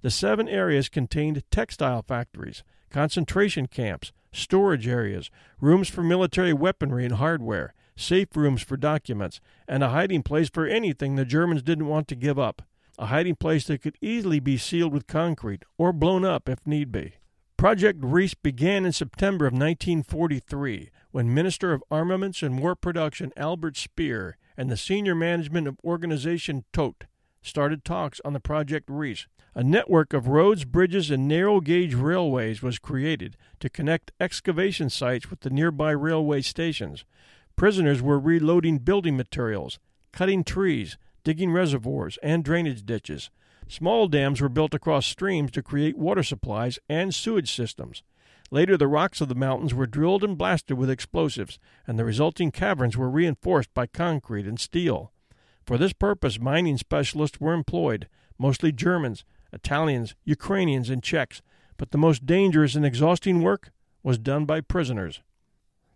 The 0.00 0.10
seven 0.10 0.48
areas 0.48 0.88
contained 0.88 1.42
textile 1.50 2.02
factories, 2.02 2.62
concentration 2.90 3.66
camps, 3.66 4.12
storage 4.32 4.86
areas, 4.86 5.30
rooms 5.60 5.88
for 5.88 6.02
military 6.02 6.52
weaponry 6.52 7.04
and 7.04 7.16
hardware, 7.16 7.74
safe 7.96 8.36
rooms 8.36 8.62
for 8.62 8.76
documents, 8.76 9.40
and 9.66 9.82
a 9.82 9.88
hiding 9.88 10.22
place 10.22 10.48
for 10.48 10.66
anything 10.66 11.16
the 11.16 11.24
Germans 11.24 11.62
didn't 11.62 11.88
want 11.88 12.06
to 12.08 12.14
give 12.14 12.38
up. 12.38 12.62
A 12.98 13.06
hiding 13.06 13.36
place 13.36 13.66
that 13.66 13.82
could 13.82 13.96
easily 14.00 14.40
be 14.40 14.56
sealed 14.56 14.92
with 14.92 15.06
concrete 15.06 15.64
or 15.76 15.92
blown 15.92 16.24
up 16.24 16.48
if 16.48 16.66
need 16.66 16.90
be. 16.92 17.14
Project 17.56 18.00
Riese 18.00 18.34
began 18.40 18.84
in 18.86 18.92
September 18.92 19.46
of 19.46 19.52
1943 19.52 20.90
when 21.10 21.32
Minister 21.32 21.72
of 21.72 21.82
Armaments 21.90 22.42
and 22.42 22.60
War 22.60 22.74
Production 22.74 23.32
Albert 23.36 23.76
Speer 23.76 24.36
and 24.56 24.70
the 24.70 24.76
senior 24.76 25.14
management 25.14 25.66
of 25.66 25.78
Organization 25.84 26.64
Todt 26.72 27.04
started 27.42 27.84
talks 27.84 28.20
on 28.24 28.32
the 28.32 28.40
Project 28.40 28.88
Riese. 28.88 29.26
A 29.54 29.64
network 29.64 30.12
of 30.12 30.28
roads, 30.28 30.64
bridges, 30.64 31.10
and 31.10 31.26
narrow 31.26 31.60
gauge 31.60 31.94
railways 31.94 32.62
was 32.62 32.78
created 32.78 33.36
to 33.60 33.70
connect 33.70 34.12
excavation 34.20 34.90
sites 34.90 35.30
with 35.30 35.40
the 35.40 35.50
nearby 35.50 35.90
railway 35.90 36.42
stations. 36.42 37.04
Prisoners 37.56 38.00
were 38.00 38.20
reloading 38.20 38.78
building 38.78 39.16
materials, 39.16 39.78
cutting 40.12 40.44
trees, 40.44 40.96
digging 41.24 41.50
reservoirs 41.50 42.18
and 42.22 42.44
drainage 42.44 42.84
ditches. 42.84 43.30
Small 43.66 44.08
dams 44.08 44.40
were 44.40 44.48
built 44.48 44.74
across 44.74 45.06
streams 45.06 45.50
to 45.52 45.62
create 45.62 45.98
water 45.98 46.22
supplies 46.22 46.78
and 46.88 47.14
sewage 47.14 47.52
systems. 47.52 48.02
Later, 48.50 48.76
the 48.76 48.88
rocks 48.88 49.20
of 49.20 49.28
the 49.28 49.34
mountains 49.34 49.74
were 49.74 49.86
drilled 49.86 50.24
and 50.24 50.38
blasted 50.38 50.78
with 50.78 50.90
explosives, 50.90 51.58
and 51.86 51.98
the 51.98 52.04
resulting 52.04 52.50
caverns 52.50 52.96
were 52.96 53.10
reinforced 53.10 53.72
by 53.74 53.86
concrete 53.86 54.46
and 54.46 54.58
steel. 54.58 55.12
For 55.64 55.76
this 55.76 55.92
purpose, 55.92 56.40
mining 56.40 56.78
specialists 56.78 57.40
were 57.40 57.52
employed, 57.52 58.08
mostly 58.38 58.72
Germans, 58.72 59.24
Italians, 59.52 60.14
Ukrainians, 60.24 60.88
and 60.88 61.02
Czechs, 61.02 61.42
but 61.76 61.90
the 61.90 61.98
most 61.98 62.24
dangerous 62.24 62.74
and 62.74 62.86
exhausting 62.86 63.42
work 63.42 63.70
was 64.02 64.18
done 64.18 64.46
by 64.46 64.60
prisoners. 64.62 65.20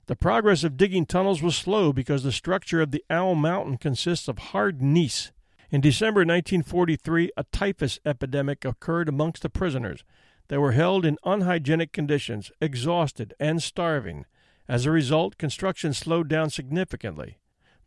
The 0.06 0.16
progress 0.16 0.62
of 0.64 0.76
digging 0.76 1.06
tunnels 1.06 1.42
was 1.42 1.56
slow 1.56 1.92
because 1.92 2.22
the 2.22 2.32
structure 2.32 2.82
of 2.82 2.90
the 2.90 3.04
Owl 3.08 3.34
Mountain 3.34 3.78
consists 3.78 4.28
of 4.28 4.38
hard 4.38 4.82
gneiss, 4.82 5.32
in 5.72 5.80
December 5.80 6.20
1943, 6.20 7.30
a 7.34 7.44
typhus 7.44 7.98
epidemic 8.04 8.62
occurred 8.66 9.08
amongst 9.08 9.40
the 9.40 9.48
prisoners. 9.48 10.04
They 10.48 10.58
were 10.58 10.72
held 10.72 11.04
in 11.06 11.18
unhygienic 11.24 11.92
conditions, 11.92 12.50
exhausted, 12.60 13.34
and 13.40 13.62
starving. 13.62 14.26
As 14.68 14.86
a 14.86 14.90
result, 14.90 15.38
construction 15.38 15.94
slowed 15.94 16.28
down 16.28 16.50
significantly. 16.50 17.38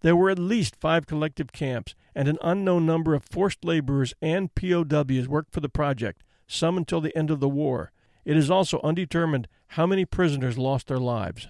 There 0.01 0.15
were 0.15 0.29
at 0.29 0.39
least 0.39 0.75
five 0.75 1.07
collective 1.07 1.51
camps, 1.51 1.95
and 2.13 2.27
an 2.27 2.37
unknown 2.41 2.85
number 2.85 3.13
of 3.15 3.23
forced 3.23 3.65
laborers 3.65 4.13
and 4.21 4.53
POWs 4.53 5.27
worked 5.27 5.53
for 5.53 5.61
the 5.61 5.69
project, 5.69 6.23
some 6.47 6.77
until 6.77 7.01
the 7.01 7.15
end 7.17 7.31
of 7.31 7.39
the 7.39 7.49
war. 7.49 7.91
It 8.23 8.37
is 8.37 8.51
also 8.51 8.79
undetermined 8.83 9.47
how 9.69 9.85
many 9.85 10.05
prisoners 10.05 10.57
lost 10.57 10.87
their 10.87 10.99
lives. 10.99 11.47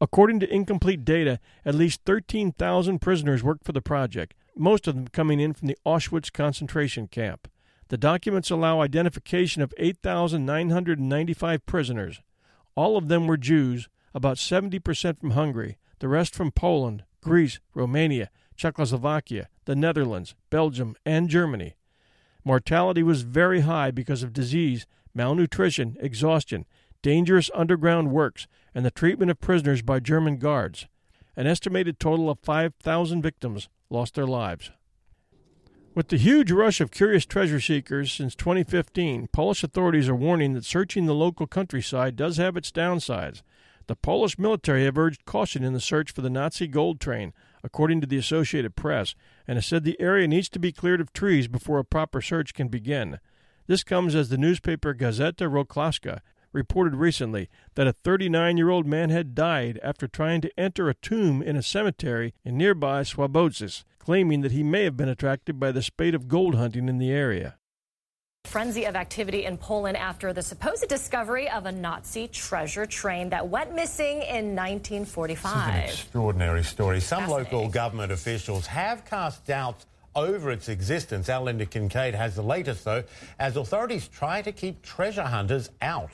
According 0.00 0.40
to 0.40 0.54
incomplete 0.54 1.04
data, 1.04 1.40
at 1.64 1.74
least 1.74 2.02
13,000 2.04 2.98
prisoners 2.98 3.42
worked 3.42 3.64
for 3.64 3.72
the 3.72 3.80
project, 3.80 4.34
most 4.54 4.86
of 4.86 4.94
them 4.94 5.08
coming 5.08 5.40
in 5.40 5.54
from 5.54 5.68
the 5.68 5.78
Auschwitz 5.86 6.32
concentration 6.32 7.08
camp. 7.08 7.48
The 7.88 7.96
documents 7.96 8.50
allow 8.50 8.80
identification 8.80 9.62
of 9.62 9.72
8,995 9.78 11.66
prisoners. 11.66 12.20
All 12.74 12.96
of 12.96 13.08
them 13.08 13.26
were 13.26 13.36
Jews, 13.36 13.88
about 14.12 14.38
70% 14.38 15.20
from 15.20 15.30
Hungary, 15.30 15.78
the 16.00 16.08
rest 16.08 16.34
from 16.34 16.50
Poland, 16.50 17.04
Greece, 17.22 17.60
Romania, 17.74 18.30
Czechoslovakia, 18.56 19.48
the 19.66 19.76
Netherlands, 19.76 20.34
Belgium, 20.50 20.96
and 21.04 21.28
Germany. 21.28 21.74
Mortality 22.44 23.02
was 23.02 23.22
very 23.22 23.60
high 23.60 23.90
because 23.90 24.22
of 24.22 24.32
disease, 24.32 24.86
malnutrition, 25.14 25.96
exhaustion, 26.00 26.64
dangerous 27.02 27.50
underground 27.54 28.10
works, 28.10 28.46
and 28.74 28.84
the 28.84 28.90
treatment 28.90 29.30
of 29.30 29.40
prisoners 29.40 29.82
by 29.82 30.00
German 30.00 30.38
guards. 30.38 30.86
An 31.36 31.46
estimated 31.46 32.00
total 32.00 32.30
of 32.30 32.38
5,000 32.40 33.22
victims 33.22 33.68
lost 33.90 34.14
their 34.14 34.26
lives. 34.26 34.70
With 35.96 36.08
the 36.08 36.18
huge 36.18 36.52
rush 36.52 36.82
of 36.82 36.90
curious 36.90 37.24
treasure 37.24 37.58
seekers 37.58 38.12
since 38.12 38.34
2015, 38.34 39.28
Polish 39.28 39.64
authorities 39.64 40.10
are 40.10 40.14
warning 40.14 40.52
that 40.52 40.66
searching 40.66 41.06
the 41.06 41.14
local 41.14 41.46
countryside 41.46 42.16
does 42.16 42.36
have 42.36 42.54
its 42.54 42.70
downsides. 42.70 43.40
The 43.86 43.96
Polish 43.96 44.38
military 44.38 44.84
have 44.84 44.98
urged 44.98 45.24
caution 45.24 45.64
in 45.64 45.72
the 45.72 45.80
search 45.80 46.12
for 46.12 46.20
the 46.20 46.28
Nazi 46.28 46.66
gold 46.66 47.00
train, 47.00 47.32
according 47.64 48.02
to 48.02 48.06
the 48.06 48.18
Associated 48.18 48.76
Press, 48.76 49.14
and 49.48 49.56
has 49.56 49.64
said 49.64 49.84
the 49.84 49.98
area 49.98 50.28
needs 50.28 50.50
to 50.50 50.58
be 50.58 50.70
cleared 50.70 51.00
of 51.00 51.14
trees 51.14 51.48
before 51.48 51.78
a 51.78 51.84
proper 51.84 52.20
search 52.20 52.52
can 52.52 52.68
begin. 52.68 53.18
This 53.66 53.82
comes 53.82 54.14
as 54.14 54.28
the 54.28 54.36
newspaper 54.36 54.92
Gazeta 54.92 55.48
Wrocławska 55.48 56.20
reported 56.56 56.96
recently 56.96 57.48
that 57.74 57.86
a 57.86 57.92
39 57.92 58.56
year 58.56 58.70
old 58.70 58.86
man 58.86 59.10
had 59.10 59.34
died 59.34 59.78
after 59.82 60.08
trying 60.08 60.40
to 60.40 60.50
enter 60.58 60.88
a 60.88 60.94
tomb 60.94 61.42
in 61.42 61.54
a 61.54 61.62
cemetery 61.62 62.34
in 62.44 62.56
nearby 62.56 63.02
Słabowice, 63.02 63.84
claiming 63.98 64.40
that 64.40 64.52
he 64.52 64.64
may 64.64 64.84
have 64.84 64.96
been 64.96 65.08
attracted 65.08 65.60
by 65.60 65.70
the 65.70 65.82
spate 65.82 66.14
of 66.14 66.26
gold 66.26 66.56
hunting 66.56 66.88
in 66.88 66.98
the 66.98 67.12
area. 67.12 67.58
Frenzy 68.46 68.84
of 68.84 68.96
activity 68.96 69.44
in 69.44 69.58
Poland 69.58 69.96
after 69.96 70.32
the 70.32 70.42
supposed 70.42 70.88
discovery 70.88 71.50
of 71.50 71.66
a 71.66 71.72
Nazi 71.72 72.28
treasure 72.28 72.86
train 72.86 73.28
that 73.30 73.48
went 73.48 73.74
missing 73.74 74.22
in 74.22 74.54
1945. 74.54 75.74
An 75.74 75.80
extraordinary 75.80 76.62
story. 76.62 77.00
Some 77.00 77.28
local 77.28 77.68
government 77.68 78.12
officials 78.12 78.66
have 78.66 79.04
cast 79.04 79.44
doubts 79.46 79.86
over 80.14 80.50
its 80.50 80.68
existence. 80.68 81.28
Our 81.28 81.42
Linda 81.42 81.66
Kincaid 81.66 82.14
has 82.14 82.36
the 82.36 82.42
latest, 82.42 82.84
though, 82.84 83.02
as 83.38 83.56
authorities 83.56 84.08
try 84.08 84.42
to 84.42 84.52
keep 84.52 84.80
treasure 84.80 85.24
hunters 85.24 85.70
out. 85.82 86.10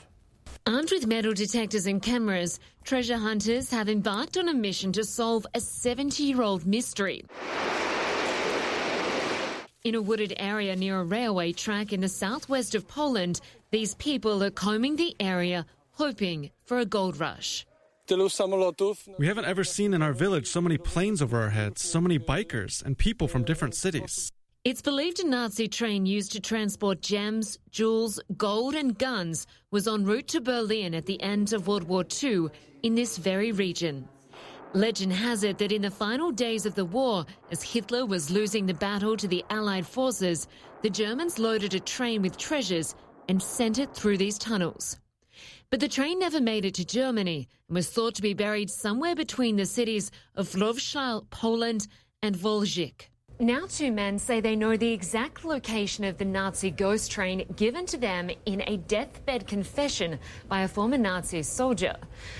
Armed 0.65 0.91
with 0.91 1.07
metal 1.07 1.33
detectors 1.33 1.87
and 1.87 2.01
cameras, 2.01 2.57
treasure 2.85 3.17
hunters 3.17 3.69
have 3.69 3.89
embarked 3.89 4.37
on 4.37 4.47
a 4.47 4.53
mission 4.53 4.93
to 4.93 5.03
solve 5.03 5.45
a 5.53 5.59
70 5.59 6.23
year 6.23 6.41
old 6.41 6.65
mystery. 6.65 7.25
In 9.83 9.95
a 9.95 10.01
wooded 10.01 10.33
area 10.37 10.73
near 10.77 11.01
a 11.01 11.03
railway 11.03 11.51
track 11.51 11.91
in 11.91 11.99
the 11.99 12.07
southwest 12.07 12.75
of 12.75 12.87
Poland, 12.87 13.41
these 13.71 13.95
people 13.95 14.41
are 14.41 14.51
combing 14.51 14.95
the 14.95 15.13
area 15.19 15.65
hoping 15.91 16.49
for 16.63 16.79
a 16.79 16.85
gold 16.85 17.19
rush. 17.19 17.65
We 19.19 19.27
haven't 19.27 19.45
ever 19.45 19.65
seen 19.65 19.93
in 19.93 20.01
our 20.01 20.13
village 20.13 20.47
so 20.47 20.61
many 20.61 20.77
planes 20.77 21.21
over 21.21 21.41
our 21.41 21.49
heads, 21.49 21.83
so 21.83 21.99
many 21.99 22.17
bikers, 22.17 22.81
and 22.81 22.97
people 22.97 23.27
from 23.27 23.43
different 23.43 23.75
cities. 23.75 24.31
It's 24.65 24.81
believed 24.81 25.19
a 25.19 25.27
Nazi 25.27 25.67
train 25.67 26.05
used 26.05 26.31
to 26.31 26.39
transport 26.39 27.01
gems, 27.01 27.59
jewels, 27.69 28.17
gold, 28.37 28.75
and 28.75 28.97
guns 28.97 29.45
was 29.71 29.89
en 29.89 30.05
route 30.05 30.29
to 30.29 30.39
Berlin 30.39 30.95
at 30.95 31.05
the 31.05 31.21
end 31.21 31.51
of 31.51 31.67
World 31.67 31.83
War 31.83 32.05
II 32.23 32.47
in 32.81 32.95
this 32.95 33.17
very 33.17 33.51
region. 33.51 34.07
Legend 34.73 35.11
has 35.11 35.43
it 35.43 35.57
that 35.57 35.73
in 35.73 35.81
the 35.81 35.91
final 35.91 36.31
days 36.31 36.65
of 36.65 36.75
the 36.75 36.85
war, 36.85 37.25
as 37.51 37.61
Hitler 37.61 38.05
was 38.05 38.31
losing 38.31 38.65
the 38.65 38.73
battle 38.73 39.17
to 39.17 39.27
the 39.27 39.43
Allied 39.49 39.85
forces, 39.85 40.47
the 40.81 40.89
Germans 40.89 41.37
loaded 41.37 41.73
a 41.73 41.79
train 41.81 42.21
with 42.21 42.37
treasures 42.37 42.95
and 43.27 43.43
sent 43.43 43.79
it 43.79 43.93
through 43.93 44.17
these 44.17 44.37
tunnels. 44.37 44.97
But 45.71 45.81
the 45.81 45.89
train 45.89 46.19
never 46.19 46.39
made 46.39 46.63
it 46.63 46.75
to 46.75 46.85
Germany 46.85 47.49
and 47.67 47.75
was 47.75 47.89
thought 47.89 48.15
to 48.15 48.21
be 48.21 48.33
buried 48.33 48.69
somewhere 48.69 49.13
between 49.13 49.57
the 49.57 49.65
cities 49.65 50.09
of 50.35 50.51
Wrocław, 50.51 51.29
Poland, 51.31 51.85
and 52.21 52.37
Wałbrzych. 52.37 53.09
Now, 53.43 53.65
two 53.67 53.91
men 53.91 54.19
say 54.19 54.39
they 54.39 54.55
know 54.55 54.77
the 54.77 54.93
exact 54.93 55.43
location 55.43 56.05
of 56.05 56.17
the 56.17 56.23
Nazi 56.23 56.71
ghost 56.71 57.11
train 57.11 57.45
given 57.57 57.85
to 57.87 57.97
them 57.97 58.29
in 58.45 58.63
a 58.67 58.77
deathbed 58.77 59.47
confession 59.47 60.17
by 60.47 60.61
a 60.61 60.67
former 60.69 60.97
Nazi 60.97 61.43
soldier. 61.43 61.97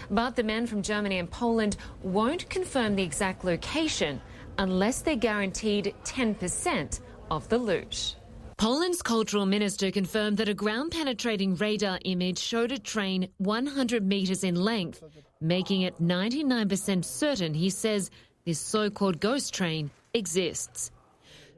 But 0.09 0.37
the 0.37 0.43
men 0.43 0.65
from 0.65 0.81
Germany 0.81 1.19
and 1.19 1.29
Poland 1.29 1.75
won't 2.03 2.49
confirm 2.49 2.95
the 2.95 3.03
exact 3.03 3.43
location 3.43 4.21
unless 4.57 5.01
they're 5.01 5.17
guaranteed 5.17 5.93
10% 6.05 7.01
of 7.29 7.49
the 7.49 7.57
loot. 7.57 8.15
Poland's 8.55 9.01
cultural 9.01 9.45
minister 9.45 9.91
confirmed 9.91 10.37
that 10.37 10.47
a 10.47 10.53
ground 10.53 10.93
penetrating 10.93 11.55
radar 11.55 11.99
image 12.05 12.39
showed 12.39 12.71
a 12.71 12.79
train 12.79 13.27
100 13.39 14.07
metres 14.07 14.45
in 14.45 14.55
length, 14.55 15.03
making 15.41 15.81
it 15.81 16.01
99% 16.01 17.03
certain, 17.03 17.53
he 17.53 17.69
says, 17.69 18.09
this 18.45 18.59
so 18.59 18.89
called 18.89 19.19
ghost 19.19 19.53
train 19.53 19.91
exists. 20.13 20.91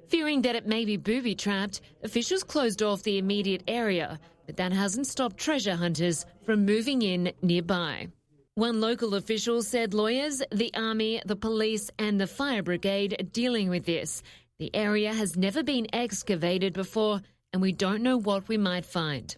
Fearing 0.07 0.41
that 0.43 0.55
it 0.55 0.67
may 0.67 0.85
be 0.85 0.97
booby 0.97 1.35
trapped, 1.35 1.81
officials 2.03 2.43
closed 2.43 2.81
off 2.83 3.03
the 3.03 3.17
immediate 3.17 3.63
area, 3.67 4.19
but 4.45 4.57
that 4.57 4.71
hasn't 4.71 5.07
stopped 5.07 5.37
treasure 5.37 5.75
hunters 5.75 6.25
from 6.43 6.65
moving 6.65 7.01
in 7.01 7.31
nearby. 7.41 8.07
One 8.53 8.79
local 8.79 9.15
official 9.15 9.61
said 9.61 9.93
lawyers, 9.93 10.41
the 10.51 10.71
army, 10.75 11.21
the 11.25 11.35
police, 11.35 11.89
and 11.99 12.21
the 12.21 12.27
fire 12.27 12.63
brigade 12.63 13.15
are 13.19 13.23
dealing 13.23 13.69
with 13.69 13.85
this. 13.85 14.23
The 14.59 14.73
area 14.73 15.13
has 15.13 15.35
never 15.35 15.61
been 15.61 15.87
excavated 15.91 16.73
before, 16.73 17.21
and 17.51 17.61
we 17.61 17.73
don't 17.73 18.03
know 18.03 18.17
what 18.17 18.47
we 18.47 18.57
might 18.57 18.85
find. 18.85 19.35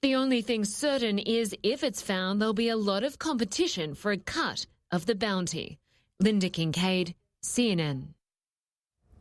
The 0.00 0.14
only 0.14 0.40
thing 0.40 0.64
certain 0.64 1.18
is 1.18 1.54
if 1.62 1.82
it's 1.82 2.00
found, 2.00 2.40
there'll 2.40 2.54
be 2.54 2.68
a 2.68 2.76
lot 2.76 3.04
of 3.04 3.18
competition 3.18 3.94
for 3.94 4.12
a 4.12 4.16
cut 4.16 4.66
of 4.90 5.06
the 5.06 5.14
bounty. 5.14 5.78
Linda 6.20 6.48
Kincaid, 6.48 7.14
CNN. 7.42 8.14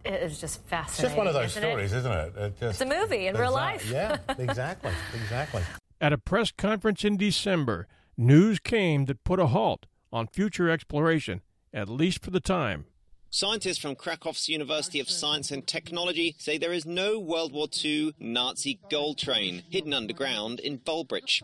It 0.05 0.21
is 0.21 0.39
just 0.39 0.61
fascinating. 0.65 0.91
It's 0.91 1.01
just 1.01 1.17
one 1.17 1.27
of 1.27 1.33
those 1.33 1.51
isn't 1.51 1.61
stories, 1.61 1.93
it? 1.93 1.97
isn't 1.99 2.11
it? 2.11 2.33
it 2.37 2.59
just, 2.59 2.81
It's 2.81 2.91
a 2.91 2.99
movie 2.99 3.27
in 3.27 3.35
real 3.35 3.55
Exact- 3.55 3.55
life. 3.55 3.89
yeah, 3.91 4.17
exactly, 4.37 4.91
exactly. 5.15 5.61
At 6.01 6.11
a 6.13 6.17
press 6.17 6.51
conference 6.51 7.05
in 7.05 7.15
December, 7.17 7.87
news 8.17 8.59
came 8.59 9.05
that 9.05 9.23
put 9.23 9.39
a 9.39 9.47
halt 9.47 9.85
on 10.11 10.27
future 10.27 10.69
exploration, 10.69 11.41
at 11.73 11.87
least 11.87 12.21
for 12.23 12.31
the 12.31 12.41
time. 12.41 12.85
Scientists 13.29 13.79
from 13.79 13.95
Krakow's 13.95 14.47
University 14.47 14.99
of 14.99 15.09
Science 15.09 15.49
and 15.49 15.65
Technology 15.65 16.35
say 16.37 16.57
there 16.57 16.73
is 16.73 16.85
no 16.85 17.17
World 17.19 17.51
War 17.51 17.67
II 17.83 18.13
Nazi 18.19 18.79
gold 18.91 19.17
train 19.17 19.63
hidden 19.71 19.91
underground 19.93 20.59
in 20.59 20.77
Wałbrzych. 20.79 21.41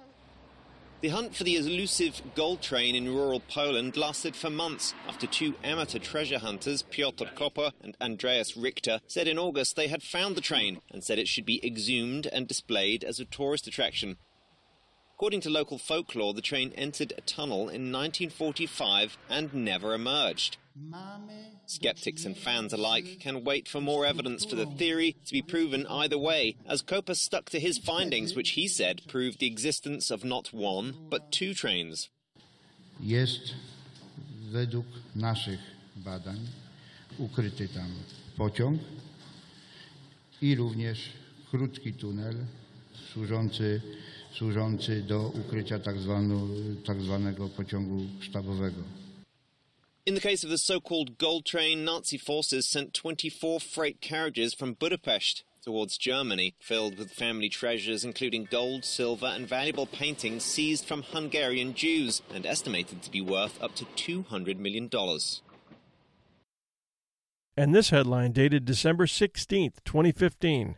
The 1.02 1.08
hunt 1.08 1.34
for 1.34 1.46
the 1.46 1.56
elusive 1.56 2.22
gold 2.36 2.62
train 2.62 2.94
in 2.94 3.16
rural 3.16 3.40
Poland 3.40 3.96
lasted 3.96 4.36
for 4.36 4.50
months 4.50 4.94
after 5.08 5.28
two 5.28 5.56
amateur 5.64 5.98
treasure 5.98 6.40
hunters, 6.40 6.82
Piotr 6.82 7.24
Koper 7.36 7.72
and 7.80 7.96
Andreas 8.02 8.58
Richter, 8.58 9.00
said 9.08 9.26
in 9.26 9.40
August 9.40 9.78
they 9.78 9.88
had 9.88 10.04
found 10.04 10.36
the 10.36 10.42
train 10.42 10.82
and 10.92 11.02
said 11.02 11.18
it 11.18 11.30
should 11.30 11.46
be 11.46 11.66
exhumed 11.66 12.28
and 12.28 12.50
displayed 12.50 13.06
as 13.06 13.18
a 13.18 13.26
tourist 13.26 13.66
attraction. 13.66 14.18
According 15.20 15.42
to 15.42 15.50
local 15.50 15.78
folklore, 15.78 16.34
the 16.34 16.42
train 16.42 16.72
entered 16.78 17.12
a 17.18 17.20
tunnel 17.20 17.68
in 17.68 17.92
1945 17.92 19.18
and 19.30 19.54
never 19.54 19.94
emerged. 19.94 20.56
Skeptics 21.66 22.24
and 22.24 22.38
fans 22.38 22.72
alike 22.72 23.20
can 23.20 23.44
wait 23.44 23.68
for 23.68 23.82
more 23.82 24.06
evidence 24.06 24.46
for 24.46 24.56
the 24.56 24.66
theory 24.66 25.18
to 25.26 25.34
be 25.34 25.42
proven 25.42 25.86
either 25.88 26.18
way, 26.18 26.56
as 26.66 26.82
Koper 26.82 27.18
stuck 27.18 27.50
to 27.50 27.60
his 27.60 27.78
findings, 27.78 28.34
which 28.34 28.52
he 28.52 28.66
said 28.70 29.02
proved 29.10 29.40
the 29.40 29.48
existence 29.48 30.10
of 30.10 30.24
not 30.24 30.54
one, 30.54 30.96
but 31.10 31.34
two 31.34 31.54
trains. 31.54 32.08
Jest 33.04 33.54
według 34.52 34.86
naszych 35.16 35.60
badań 35.96 36.40
ukryty 37.18 37.68
tam 37.68 37.92
pociąg 38.38 38.80
i 40.42 40.56
również 40.56 41.00
krótki 41.52 41.94
tunel 41.94 42.36
służący, 43.14 43.82
służący 44.34 45.02
do 45.02 45.28
ukrycia 45.28 45.80
tak, 45.80 45.98
zwanu, 46.00 46.48
tak 46.86 47.02
zwanego 47.02 47.50
pociągu 47.50 48.06
sztabowego. 48.22 48.82
In 50.06 50.16
the 50.16 50.22
case 50.22 50.44
of 50.44 50.50
the 50.50 50.58
so 50.58 50.82
called 50.82 51.18
gold 51.18 51.46
train, 51.46 51.86
Nazi 51.86 52.18
forces 52.18 52.66
sent 52.66 52.94
24 52.94 53.60
freight 53.60 54.02
carriages 54.02 54.56
from 54.56 54.74
Budapest 54.74 55.44
towards 55.62 55.98
Germany, 55.98 56.56
filled 56.60 56.98
with 56.98 57.12
family 57.12 57.50
treasures 57.50 58.04
including 58.04 58.48
gold, 58.50 58.84
silver, 58.86 59.28
and 59.28 59.48
valuable 59.48 59.86
paintings 59.86 60.44
seized 60.44 60.86
from 60.86 61.04
Hungarian 61.04 61.76
Jews 61.76 62.24
and 62.34 62.46
estimated 62.46 63.04
to 63.04 63.12
be 63.12 63.22
worth 63.22 63.62
up 63.62 63.76
to 63.76 63.86
$200 63.86 64.58
million. 64.58 64.90
And 67.56 67.76
this 67.76 67.92
headline 67.92 68.32
dated 68.32 68.66
December 68.66 69.06
16th, 69.06 69.84
2015. 69.84 70.76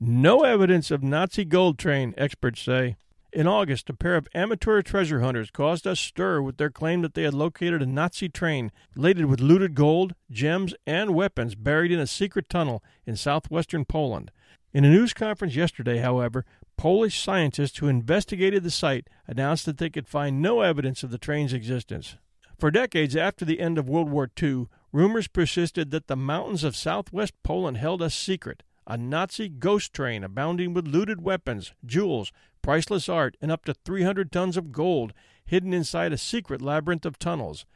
No 0.00 0.42
evidence 0.42 0.90
of 0.90 1.02
Nazi 1.02 1.44
gold 1.44 1.78
train, 1.78 2.14
experts 2.18 2.60
say. 2.60 2.96
In 3.32 3.46
August, 3.46 3.88
a 3.88 3.94
pair 3.94 4.16
of 4.16 4.28
amateur 4.34 4.82
treasure 4.82 5.20
hunters 5.20 5.50
caused 5.50 5.86
a 5.86 5.94
stir 5.94 6.42
with 6.42 6.56
their 6.56 6.70
claim 6.70 7.02
that 7.02 7.14
they 7.14 7.22
had 7.22 7.34
located 7.34 7.80
a 7.80 7.86
Nazi 7.86 8.28
train 8.28 8.72
laden 8.96 9.28
with 9.28 9.40
looted 9.40 9.74
gold, 9.74 10.14
gems, 10.30 10.74
and 10.86 11.14
weapons 11.14 11.54
buried 11.54 11.92
in 11.92 12.00
a 12.00 12.06
secret 12.06 12.48
tunnel 12.48 12.82
in 13.06 13.16
southwestern 13.16 13.84
Poland. 13.84 14.30
In 14.72 14.84
a 14.84 14.90
news 14.90 15.12
conference 15.12 15.54
yesterday, 15.54 15.98
however, 15.98 16.44
Polish 16.76 17.22
scientists 17.22 17.78
who 17.78 17.86
investigated 17.86 18.64
the 18.64 18.70
site 18.70 19.08
announced 19.28 19.64
that 19.66 19.78
they 19.78 19.90
could 19.90 20.08
find 20.08 20.42
no 20.42 20.60
evidence 20.60 21.04
of 21.04 21.10
the 21.10 21.18
train's 21.18 21.52
existence. 21.52 22.16
For 22.58 22.72
decades 22.72 23.14
after 23.14 23.44
the 23.44 23.60
end 23.60 23.78
of 23.78 23.88
World 23.88 24.10
War 24.10 24.28
II, 24.40 24.66
rumors 24.92 25.28
persisted 25.28 25.92
that 25.92 26.08
the 26.08 26.16
mountains 26.16 26.64
of 26.64 26.74
southwest 26.74 27.34
Poland 27.44 27.76
held 27.76 28.02
a 28.02 28.10
secret 28.10 28.64
a 28.86 28.96
Nazi 28.96 29.48
ghost 29.48 29.92
train 29.92 30.22
abounding 30.22 30.74
with 30.74 30.86
looted 30.86 31.22
weapons, 31.22 31.72
jewels, 31.84 32.32
priceless 32.62 33.08
art, 33.08 33.36
and 33.40 33.50
up 33.50 33.64
to 33.64 33.74
300 33.74 34.30
tons 34.30 34.56
of 34.56 34.72
gold 34.72 35.12
hidden 35.44 35.72
inside 35.72 36.12
a 36.12 36.18
secret 36.18 36.62
labyrinth 36.62 37.04
of 37.04 37.18
tunnels. 37.18 37.66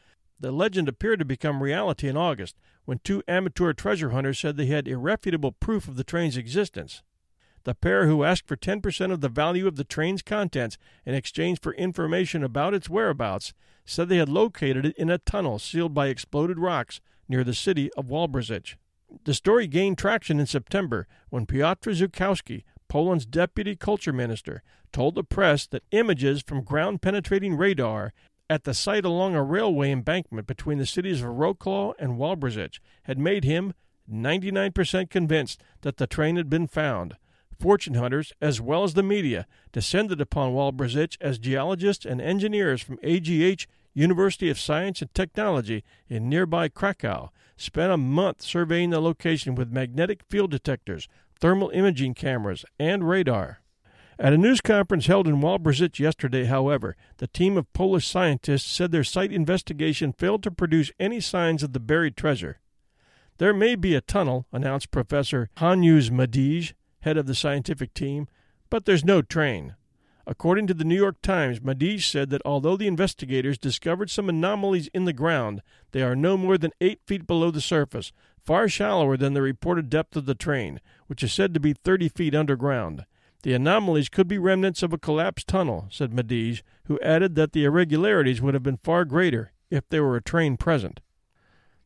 The 0.40 0.52
legend 0.52 0.88
appeared 0.88 1.18
to 1.18 1.24
become 1.24 1.62
reality 1.62 2.08
in 2.08 2.16
August 2.16 2.56
when 2.84 3.00
two 3.02 3.22
amateur 3.28 3.72
treasure 3.72 4.10
hunters 4.10 4.38
said 4.38 4.56
they 4.56 4.66
had 4.66 4.88
irrefutable 4.88 5.52
proof 5.52 5.88
of 5.88 5.96
the 5.96 6.04
train's 6.04 6.36
existence. 6.36 7.02
The 7.64 7.74
pair 7.74 8.06
who 8.06 8.24
asked 8.24 8.46
for 8.46 8.56
10% 8.56 9.12
of 9.12 9.20
the 9.20 9.28
value 9.28 9.66
of 9.66 9.76
the 9.76 9.84
train's 9.84 10.22
contents 10.22 10.78
in 11.04 11.14
exchange 11.14 11.60
for 11.60 11.74
information 11.74 12.42
about 12.42 12.72
its 12.72 12.88
whereabouts 12.88 13.52
said 13.84 14.08
they 14.08 14.16
had 14.16 14.28
located 14.28 14.86
it 14.86 14.96
in 14.96 15.10
a 15.10 15.18
tunnel 15.18 15.58
sealed 15.58 15.92
by 15.92 16.06
exploded 16.06 16.58
rocks 16.58 17.00
near 17.28 17.44
the 17.44 17.54
city 17.54 17.90
of 17.94 18.06
Walbrzych. 18.06 18.76
The 19.24 19.34
story 19.34 19.66
gained 19.66 19.98
traction 19.98 20.38
in 20.40 20.46
September 20.46 21.06
when 21.30 21.46
Piotr 21.46 21.90
Zukowski, 21.90 22.64
Poland's 22.88 23.26
deputy 23.26 23.76
culture 23.76 24.12
minister, 24.12 24.62
told 24.92 25.14
the 25.14 25.24
press 25.24 25.66
that 25.66 25.84
images 25.90 26.42
from 26.42 26.62
ground 26.62 27.02
penetrating 27.02 27.56
radar 27.56 28.12
at 28.50 28.64
the 28.64 28.74
site 28.74 29.04
along 29.04 29.34
a 29.34 29.42
railway 29.42 29.90
embankment 29.90 30.46
between 30.46 30.78
the 30.78 30.86
cities 30.86 31.20
of 31.20 31.28
Wrocław 31.28 31.94
and 31.98 32.18
Walbrzych 32.18 32.80
had 33.02 33.18
made 33.18 33.44
him 33.44 33.74
99% 34.10 35.10
convinced 35.10 35.62
that 35.82 35.98
the 35.98 36.06
train 36.06 36.36
had 36.36 36.48
been 36.48 36.66
found. 36.66 37.16
Fortune 37.58 37.94
hunters, 37.94 38.32
as 38.40 38.60
well 38.60 38.84
as 38.84 38.94
the 38.94 39.02
media, 39.02 39.46
descended 39.72 40.20
upon 40.20 40.52
Walbrzych 40.52 41.16
as 41.20 41.38
geologists 41.38 42.06
and 42.06 42.20
engineers 42.20 42.80
from 42.80 42.98
AGH 43.02 43.66
University 43.98 44.48
of 44.48 44.61
Science 44.61 45.02
and 45.02 45.12
Technology 45.12 45.82
in 46.08 46.28
nearby 46.28 46.68
Krakow, 46.68 47.30
spent 47.56 47.92
a 47.92 47.96
month 47.96 48.42
surveying 48.42 48.90
the 48.90 49.00
location 49.00 49.54
with 49.54 49.72
magnetic 49.72 50.22
field 50.30 50.50
detectors, 50.50 51.08
thermal 51.40 51.70
imaging 51.70 52.14
cameras, 52.14 52.64
and 52.78 53.08
radar. 53.08 53.61
At 54.20 54.32
a 54.32 54.38
news 54.38 54.61
conference 54.61 55.06
held 55.06 55.28
in 55.28 55.40
Wałbrzych 55.40 55.98
yesterday, 55.98 56.44
however, 56.44 56.96
the 57.18 57.26
team 57.26 57.56
of 57.56 57.72
Polish 57.72 58.06
scientists 58.06 58.70
said 58.70 58.90
their 58.90 59.04
site 59.04 59.32
investigation 59.32 60.12
failed 60.12 60.42
to 60.44 60.50
produce 60.50 60.90
any 60.98 61.20
signs 61.20 61.62
of 61.62 61.72
the 61.72 61.80
buried 61.80 62.16
treasure. 62.16 62.61
There 63.38 63.54
may 63.54 63.76
be 63.76 63.94
a 63.94 64.00
tunnel, 64.00 64.46
announced 64.52 64.90
Professor 64.90 65.50
Janusz 65.58 66.11
Madej, 66.11 66.72
head 67.00 67.16
of 67.16 67.26
the 67.26 67.34
scientific 67.34 67.94
team, 67.94 68.26
but 68.70 68.84
there's 68.84 69.04
no 69.04 69.22
train. 69.22 69.74
According 70.30 70.66
to 70.66 70.74
the 70.74 70.84
New 70.84 70.94
York 70.94 71.22
Times, 71.22 71.60
Madej 71.60 72.02
said 72.02 72.28
that 72.28 72.42
although 72.44 72.76
the 72.76 72.86
investigators 72.86 73.56
discovered 73.56 74.10
some 74.10 74.28
anomalies 74.28 74.90
in 74.92 75.06
the 75.06 75.14
ground, 75.14 75.62
they 75.92 76.02
are 76.02 76.14
no 76.14 76.36
more 76.36 76.58
than 76.58 76.70
eight 76.82 77.00
feet 77.06 77.26
below 77.26 77.50
the 77.50 77.62
surface, 77.62 78.12
far 78.44 78.68
shallower 78.68 79.16
than 79.16 79.32
the 79.32 79.40
reported 79.40 79.88
depth 79.88 80.16
of 80.16 80.26
the 80.26 80.34
train, 80.34 80.82
which 81.06 81.22
is 81.22 81.32
said 81.32 81.54
to 81.54 81.60
be 81.60 81.72
30 81.72 82.10
feet 82.10 82.34
underground. 82.34 83.06
The 83.42 83.54
anomalies 83.54 84.10
could 84.10 84.28
be 84.28 84.36
remnants 84.36 84.82
of 84.82 84.92
a 84.92 84.98
collapsed 84.98 85.48
tunnel, 85.48 85.88
said 85.90 86.12
Madej, 86.12 86.60
who 86.84 87.00
added 87.00 87.34
that 87.36 87.52
the 87.52 87.64
irregularities 87.64 88.42
would 88.42 88.52
have 88.52 88.62
been 88.62 88.80
far 88.84 89.06
greater 89.06 89.52
if 89.70 89.88
there 89.88 90.04
were 90.04 90.16
a 90.16 90.22
train 90.22 90.58
present. 90.58 91.00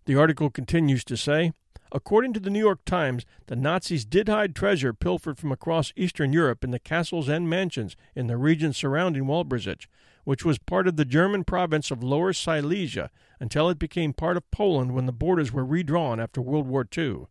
The 0.07 0.17
article 0.17 0.51
continues 0.51 1.05
to 1.05 1.17
say 1.17 1.53
According 1.95 2.33
to 2.33 2.41
the 2.41 2.49
New 2.49 2.59
York 2.59 2.87
Times, 2.87 3.27
the 3.49 3.57
Nazis 3.57 4.07
did 4.07 4.27
hide 4.27 4.57
treasure 4.57 4.95
pilfered 4.95 5.37
from 5.37 5.53
across 5.53 5.93
Eastern 5.95 6.33
Europe 6.33 6.65
in 6.65 6.71
the 6.71 6.79
castles 6.79 7.29
and 7.29 7.51
mansions 7.51 7.97
in 8.15 8.29
the 8.29 8.39
region 8.39 8.73
surrounding 8.73 9.25
Wałbrzych, 9.25 9.87
which 10.25 10.43
was 10.43 10.59
part 10.59 10.89
of 10.89 10.97
the 10.97 11.05
German 11.05 11.45
province 11.45 11.91
of 11.91 12.03
Lower 12.03 12.33
Silesia 12.33 13.11
until 13.39 13.69
it 13.69 13.79
became 13.79 14.15
part 14.15 14.39
of 14.39 14.51
Poland 14.51 14.95
when 14.95 15.05
the 15.05 15.13
borders 15.13 15.53
were 15.53 15.67
redrawn 15.67 16.19
after 16.19 16.41
World 16.41 16.67
War 16.67 16.89
II. 16.97 17.27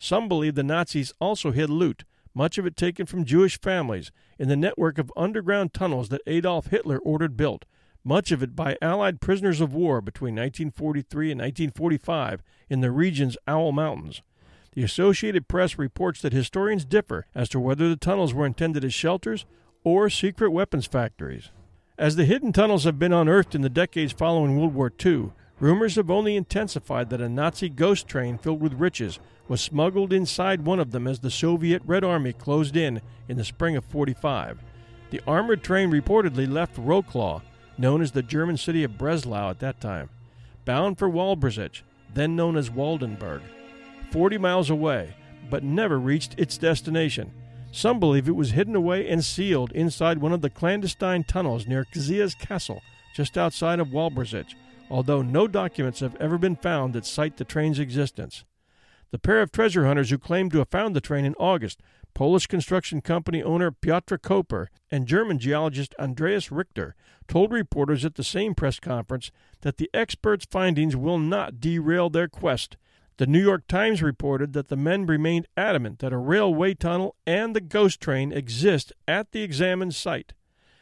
Some 0.00 0.26
believe 0.26 0.56
the 0.56 0.64
Nazis 0.64 1.12
also 1.20 1.52
hid 1.52 1.70
loot, 1.70 2.02
much 2.34 2.58
of 2.58 2.66
it 2.66 2.76
taken 2.76 3.06
from 3.06 3.24
Jewish 3.24 3.60
families, 3.60 4.10
in 4.40 4.48
the 4.48 4.56
network 4.56 4.98
of 4.98 5.12
underground 5.16 5.72
tunnels 5.72 6.08
that 6.08 6.22
Adolf 6.26 6.66
Hitler 6.66 6.98
ordered 6.98 7.36
built, 7.36 7.64
much 8.04 8.32
of 8.32 8.42
it 8.42 8.56
by 8.56 8.76
Allied 8.80 9.20
prisoners 9.20 9.60
of 9.60 9.74
war 9.74 10.00
between 10.00 10.34
1943 10.34 11.32
and 11.32 11.40
1945 11.40 12.42
in 12.68 12.80
the 12.80 12.90
region's 12.90 13.36
Owl 13.46 13.72
Mountains. 13.72 14.22
The 14.72 14.82
Associated 14.82 15.48
Press 15.48 15.78
reports 15.78 16.22
that 16.22 16.32
historians 16.32 16.84
differ 16.84 17.26
as 17.34 17.48
to 17.50 17.60
whether 17.60 17.88
the 17.88 17.96
tunnels 17.96 18.32
were 18.32 18.46
intended 18.46 18.84
as 18.84 18.94
shelters 18.94 19.44
or 19.82 20.08
secret 20.08 20.50
weapons 20.50 20.86
factories. 20.86 21.50
As 21.98 22.16
the 22.16 22.24
hidden 22.24 22.52
tunnels 22.52 22.84
have 22.84 22.98
been 22.98 23.12
unearthed 23.12 23.54
in 23.54 23.62
the 23.62 23.68
decades 23.68 24.12
following 24.12 24.56
World 24.56 24.74
War 24.74 24.92
II, 25.04 25.32
rumors 25.58 25.96
have 25.96 26.10
only 26.10 26.36
intensified 26.36 27.10
that 27.10 27.20
a 27.20 27.28
Nazi 27.28 27.68
ghost 27.68 28.08
train 28.08 28.38
filled 28.38 28.60
with 28.60 28.74
riches 28.74 29.18
was 29.48 29.60
smuggled 29.60 30.12
inside 30.12 30.64
one 30.64 30.78
of 30.78 30.92
them 30.92 31.06
as 31.06 31.18
the 31.18 31.30
Soviet 31.30 31.82
Red 31.84 32.04
Army 32.04 32.32
closed 32.32 32.76
in 32.76 33.02
in 33.28 33.36
the 33.36 33.44
spring 33.44 33.76
of 33.76 33.84
45. 33.84 34.62
The 35.10 35.20
armored 35.26 35.64
train 35.64 35.90
reportedly 35.90 36.50
left 36.50 36.76
Wroclaw 36.76 37.42
known 37.80 38.02
as 38.02 38.12
the 38.12 38.22
German 38.22 38.58
city 38.58 38.84
of 38.84 38.98
Breslau 38.98 39.50
at 39.50 39.58
that 39.60 39.80
time, 39.80 40.10
bound 40.66 40.98
for 40.98 41.08
Walbrzych, 41.08 41.80
then 42.12 42.36
known 42.36 42.56
as 42.56 42.68
Waldenburg, 42.68 43.40
40 44.10 44.38
miles 44.38 44.68
away, 44.68 45.14
but 45.48 45.64
never 45.64 45.98
reached 45.98 46.38
its 46.38 46.58
destination. 46.58 47.32
Some 47.72 47.98
believe 47.98 48.28
it 48.28 48.36
was 48.36 48.50
hidden 48.50 48.76
away 48.76 49.08
and 49.08 49.24
sealed 49.24 49.72
inside 49.72 50.18
one 50.18 50.32
of 50.32 50.42
the 50.42 50.50
clandestine 50.50 51.24
tunnels 51.24 51.66
near 51.66 51.86
Książ 51.94 52.38
castle, 52.38 52.82
just 53.14 53.38
outside 53.38 53.80
of 53.80 53.88
Walbrzych, 53.88 54.54
although 54.90 55.22
no 55.22 55.48
documents 55.48 56.00
have 56.00 56.16
ever 56.16 56.36
been 56.36 56.56
found 56.56 56.92
that 56.92 57.06
cite 57.06 57.38
the 57.38 57.44
train's 57.44 57.78
existence. 57.78 58.44
The 59.10 59.18
pair 59.18 59.40
of 59.40 59.50
treasure 59.50 59.86
hunters 59.86 60.10
who 60.10 60.18
claimed 60.18 60.52
to 60.52 60.58
have 60.58 60.68
found 60.68 60.94
the 60.94 61.00
train 61.00 61.24
in 61.24 61.34
August, 61.34 61.80
Polish 62.14 62.46
construction 62.46 63.00
company 63.00 63.42
owner 63.42 63.70
Piotr 63.70 64.16
Koper 64.16 64.66
and 64.90 65.06
German 65.06 65.38
geologist 65.38 65.94
Andreas 65.98 66.50
Richter, 66.50 66.94
told 67.28 67.52
reporters 67.52 68.04
at 68.04 68.16
the 68.16 68.24
same 68.24 68.54
press 68.54 68.80
conference 68.80 69.30
that 69.62 69.76
the 69.76 69.90
experts' 69.94 70.46
findings 70.50 70.96
will 70.96 71.18
not 71.18 71.60
derail 71.60 72.10
their 72.10 72.28
quest. 72.28 72.76
The 73.16 73.26
New 73.26 73.42
York 73.42 73.66
Times 73.66 74.02
reported 74.02 74.52
that 74.54 74.68
the 74.68 74.76
men 74.76 75.06
remained 75.06 75.46
adamant 75.56 75.98
that 75.98 76.12
a 76.12 76.18
railway 76.18 76.74
tunnel 76.74 77.16
and 77.26 77.54
the 77.54 77.60
ghost 77.60 78.00
train 78.00 78.32
exist 78.32 78.92
at 79.06 79.32
the 79.32 79.42
examined 79.42 79.94
site. 79.94 80.32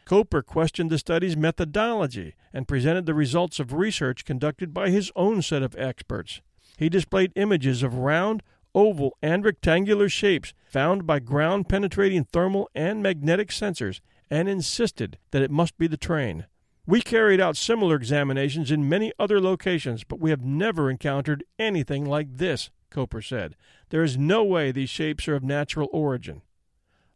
Koper 0.07 0.45
questioned 0.45 0.91
the 0.91 0.99
study's 0.99 1.37
methodology 1.37 2.35
and 2.53 2.69
presented 2.69 3.07
the 3.07 3.15
results 3.15 3.61
of 3.61 3.73
research 3.73 4.25
conducted 4.25 4.73
by 4.73 4.91
his 4.91 5.13
own 5.17 5.43
set 5.43 5.63
of 5.63 5.77
experts 5.77 6.41
he 6.79 6.89
displayed 6.89 7.33
images 7.35 7.83
of 7.83 7.97
round, 7.97 8.41
oval, 8.79 9.19
and 9.21 9.45
rectangular 9.45 10.09
shapes 10.09 10.55
found 10.65 11.05
by 11.05 11.19
ground 11.19 11.69
penetrating 11.69 12.23
thermal 12.23 12.71
and 12.77 13.03
magnetic 13.03 13.49
sensors 13.49 14.01
and 14.31 14.49
insisted 14.49 15.19
that 15.33 15.43
it 15.43 15.51
must 15.51 15.77
be 15.79 15.89
the 15.89 15.97
train. 15.97 16.47
We 16.87 17.03
carried 17.03 17.41
out 17.41 17.57
similar 17.57 17.97
examinations 17.97 18.71
in 18.71 18.89
many 18.89 19.13
other 19.19 19.41
locations, 19.41 20.05
but 20.05 20.21
we 20.21 20.31
have 20.31 20.45
never 20.45 20.89
encountered 20.89 21.43
anything 21.59 22.05
like 22.05 22.37
this, 22.37 22.71
Koper 22.91 23.23
said. 23.23 23.57
There 23.91 24.05
is 24.05 24.17
no 24.17 24.45
way 24.45 24.71
these 24.71 24.91
shapes 24.91 25.27
are 25.27 25.35
of 25.35 25.43
natural 25.43 25.89
origin. 25.93 26.43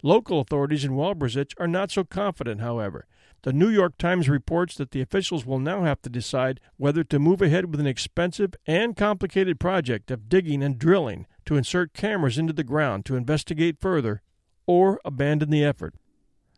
Local 0.03 0.41
authorities 0.41 0.85
in 0.85 0.93
Wałbrzych 0.93 1.55
are 1.59 1.69
not 1.69 1.93
so 1.93 2.03
confident, 2.03 2.61
however. 2.61 3.07
The 3.43 3.53
New 3.53 3.69
York 3.69 3.99
Times 3.99 4.29
reports 4.29 4.77
that 4.77 4.91
the 4.91 5.01
officials 5.01 5.47
will 5.47 5.61
now 5.61 5.85
have 5.85 6.03
to 6.03 6.11
decide 6.11 6.61
whether 6.77 7.05
to 7.05 7.19
move 7.21 7.41
ahead 7.41 7.71
with 7.71 7.81
an 7.81 7.87
expensive 7.87 8.55
and 8.67 8.97
complicated 8.97 9.61
project 9.61 10.11
of 10.11 10.29
digging 10.29 10.63
and 10.63 10.77
drilling 10.77 11.27
to 11.47 11.57
insert 11.57 11.93
cameras 11.93 12.39
into 12.39 12.53
the 12.53 12.65
ground 12.65 13.05
to 13.07 13.17
investigate 13.17 13.81
further, 13.81 14.23
or 14.67 15.01
abandon 15.05 15.51
the 15.51 15.65
effort. 15.65 15.95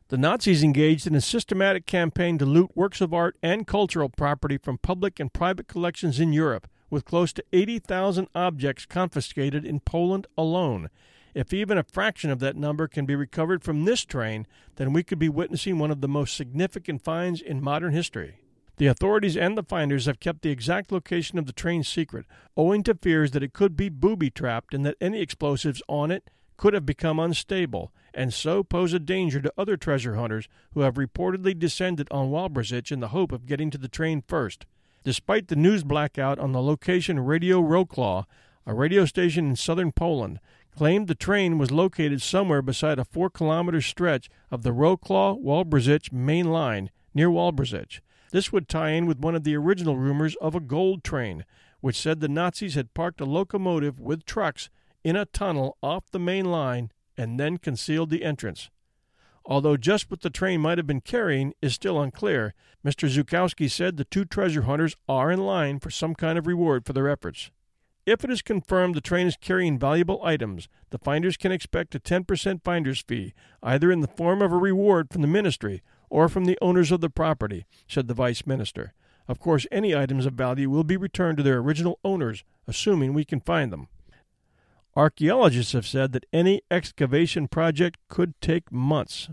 The 0.09 0.19
Nazis 0.19 0.63
engaged 0.63 1.07
in 1.07 1.15
a 1.15 1.21
systematic 1.21 1.87
campaign 1.87 2.39
to 2.39 2.45
loot 2.45 2.77
works 2.77 3.01
of 3.01 3.15
art 3.15 3.37
and 3.43 3.67
cultural 3.67 4.09
property 4.09 4.59
from 4.59 4.79
public 4.79 5.19
and 5.19 5.33
private 5.33 5.67
collections 5.67 6.21
in 6.21 6.33
Europe, 6.33 6.69
with 6.91 7.05
close 7.05 7.33
to 7.33 7.45
80,000 7.53 8.29
objects 8.35 8.87
confiscated 8.87 9.65
in 9.65 9.81
Poland 9.81 10.27
alone, 10.37 10.91
if 11.35 11.53
even 11.53 11.77
a 11.77 11.83
fraction 11.83 12.31
of 12.31 12.39
that 12.39 12.57
number 12.57 12.87
can 12.87 13.07
be 13.07 13.17
recovered 13.17 13.65
from 13.65 13.85
this 13.85 14.05
train, 14.05 14.47
then 14.77 14.93
we 14.93 15.03
could 15.03 15.19
be 15.19 15.29
witnessing 15.29 15.79
one 15.79 15.91
of 15.91 16.01
the 16.01 16.09
most 16.09 16.37
significant 16.37 17.03
finds 17.03 17.41
in 17.41 17.61
modern 17.61 17.93
history. 17.93 18.39
The 18.77 18.87
authorities 18.89 19.37
and 19.37 19.57
the 19.57 19.63
finders 19.63 20.07
have 20.07 20.19
kept 20.19 20.43
the 20.43 20.51
exact 20.51 20.91
location 20.91 21.39
of 21.39 21.47
the 21.47 21.53
train 21.53 21.85
secret, 21.85 22.27
owing 22.57 22.83
to 22.85 22.95
fears 22.95 23.31
that 23.31 23.43
it 23.43 23.53
could 23.53 23.77
be 23.77 23.89
booby 23.89 24.31
trapped 24.31 24.75
and 24.75 24.85
that 24.85 24.97
any 25.01 25.21
explosives 25.21 25.83
on 25.89 26.11
it 26.11 26.29
could 26.57 26.75
have 26.75 26.87
become 26.87 27.19
unstable, 27.19 27.93
and 28.13 28.33
so 28.33 28.63
pose 28.65 28.93
a 28.93 28.99
danger 28.99 29.41
to 29.41 29.53
other 29.57 29.77
treasure 29.77 30.17
hunters 30.17 30.49
who 30.73 30.81
have 30.81 30.95
reportedly 30.95 31.57
descended 31.57 32.09
on 32.11 32.31
Wałbrzych 32.31 32.91
in 32.91 33.01
the 33.01 33.09
hope 33.09 33.33
of 33.33 33.47
getting 33.47 33.71
to 33.71 33.79
the 33.79 33.89
train 33.89 34.23
first. 34.27 34.67
Despite 35.05 35.49
the 35.49 35.57
news 35.57 35.85
blackout 35.85 36.39
on 36.39 36.53
the 36.53 36.63
location 36.63 37.21
Radio 37.21 37.61
Wroclaw, 37.61 38.25
a 38.67 38.75
radio 38.75 39.05
station 39.05 39.51
in 39.51 39.57
southern 39.57 39.93
Poland, 39.93 40.41
claimed 40.75 41.07
the 41.07 41.15
train 41.15 41.59
was 41.59 41.71
located 41.71 42.23
somewhere 42.23 42.63
beside 42.63 42.99
a 42.99 43.05
four 43.05 43.31
kilometer 43.31 43.81
stretch 43.81 44.29
of 44.51 44.63
the 44.63 44.73
Wroclaw 44.73 45.41
Wałbrzych 45.41 46.13
main 46.13 46.51
line 46.51 46.91
near 47.15 47.29
Wałbrzych. 47.29 48.01
This 48.35 48.51
would 48.51 48.69
tie 48.69 48.91
in 48.91 49.07
with 49.07 49.21
one 49.21 49.37
of 49.37 49.45
the 49.45 49.55
original 49.55 49.97
rumors 49.97 50.35
of 50.41 50.57
a 50.57 50.61
gold 50.61 51.05
train, 51.05 51.45
which 51.81 51.97
said 51.97 52.19
the 52.19 52.27
Nazis 52.27 52.75
had 52.75 52.93
parked 52.93 53.21
a 53.21 53.25
locomotive 53.25 54.01
with 54.01 54.25
trucks 54.25 54.71
in 55.05 55.15
a 55.15 55.25
tunnel 55.25 55.79
off 55.85 56.11
the 56.11 56.19
main 56.19 56.47
line 56.47 56.91
and 57.17 57.39
then 57.39 57.59
concealed 57.59 58.11
the 58.11 58.25
entrance. 58.25 58.71
Although 59.45 59.77
just 59.77 60.11
what 60.11 60.23
the 60.23 60.31
train 60.31 60.61
might 60.63 60.79
have 60.79 60.87
been 60.87 61.01
carrying 61.01 61.55
is 61.63 61.75
still 61.75 62.03
unclear, 62.03 62.55
Mr. 62.85 63.09
Zukowski 63.09 63.71
said 63.71 63.97
the 63.97 64.05
two 64.05 64.25
treasure 64.25 64.63
hunters 64.63 64.97
are 65.09 65.31
in 65.31 65.39
line 65.39 65.79
for 65.79 65.91
some 65.91 66.17
kind 66.17 66.37
of 66.37 66.49
reward 66.49 66.85
for 66.85 66.93
their 66.93 67.09
efforts. 67.09 67.53
If 68.05 68.25
it 68.25 68.31
is 68.31 68.43
confirmed 68.43 68.97
the 68.97 69.01
train 69.01 69.29
is 69.29 69.37
carrying 69.37 69.79
valuable 69.79 70.21
items, 70.25 70.69
the 70.91 70.99
finders 70.99 71.37
can 71.37 71.53
expect 71.53 71.95
a 71.95 72.01
10% 72.01 72.65
finder's 72.65 73.01
fee, 73.01 73.33
either 73.63 73.93
in 73.93 74.01
the 74.01 74.09
form 74.09 74.43
of 74.43 74.53
a 74.53 74.57
reward 74.57 75.13
from 75.13 75.23
the 75.23 75.29
ministry 75.29 75.85
or 76.15 76.29
from 76.29 76.45
the 76.45 76.57
owners 76.63 76.93
of 76.93 77.01
the 77.01 77.11
property, 77.11 77.67
said 77.89 78.07
the 78.07 78.15
vice 78.15 78.47
minister. 78.47 78.93
Of 79.27 79.41
course, 79.41 79.67
any 79.73 79.97
items 79.97 80.27
of 80.27 80.35
value 80.35 80.71
will 80.71 80.85
be 80.85 80.97
returned 80.97 81.39
to 81.39 81.43
their 81.43 81.59
original 81.59 81.99
owners, 82.05 82.45
assuming 82.69 83.13
we 83.13 83.25
can 83.25 83.41
find 83.41 83.73
them. 83.73 83.89
Archaeologists 84.95 85.73
have 85.73 85.89
said 85.89 86.13
that 86.13 86.27
any 86.33 86.63
excavation 86.71 87.49
project 87.49 87.99
could 88.09 88.41
take 88.41 88.71
months. 88.71 89.29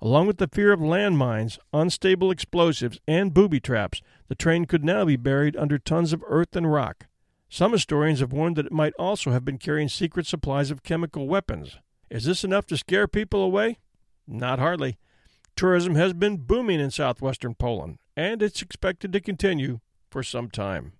Along 0.00 0.28
with 0.28 0.36
the 0.36 0.46
fear 0.46 0.72
of 0.72 0.78
landmines, 0.78 1.58
unstable 1.72 2.30
explosives, 2.30 3.00
and 3.08 3.34
booby 3.34 3.58
traps, 3.58 4.00
the 4.28 4.36
train 4.36 4.66
could 4.66 4.84
now 4.84 5.04
be 5.04 5.16
buried 5.16 5.56
under 5.56 5.76
tons 5.76 6.12
of 6.12 6.22
earth 6.28 6.54
and 6.54 6.72
rock. 6.72 7.06
Some 7.48 7.72
historians 7.72 8.20
have 8.20 8.32
warned 8.32 8.54
that 8.54 8.66
it 8.66 8.72
might 8.72 8.94
also 8.96 9.32
have 9.32 9.44
been 9.44 9.58
carrying 9.58 9.88
secret 9.88 10.26
supplies 10.26 10.70
of 10.70 10.84
chemical 10.84 11.26
weapons. 11.26 11.78
Is 12.10 12.26
this 12.26 12.44
enough 12.44 12.66
to 12.66 12.76
scare 12.76 13.08
people 13.08 13.42
away? 13.42 13.78
Not 14.28 14.60
hardly. 14.60 14.98
Tourism 15.56 15.94
has 15.94 16.12
been 16.12 16.38
booming 16.38 16.80
in 16.80 16.90
southwestern 16.90 17.54
Poland, 17.54 17.98
and 18.16 18.42
it's 18.42 18.62
expected 18.62 19.12
to 19.12 19.20
continue 19.20 19.80
for 20.10 20.22
some 20.22 20.50
time. 20.50 20.92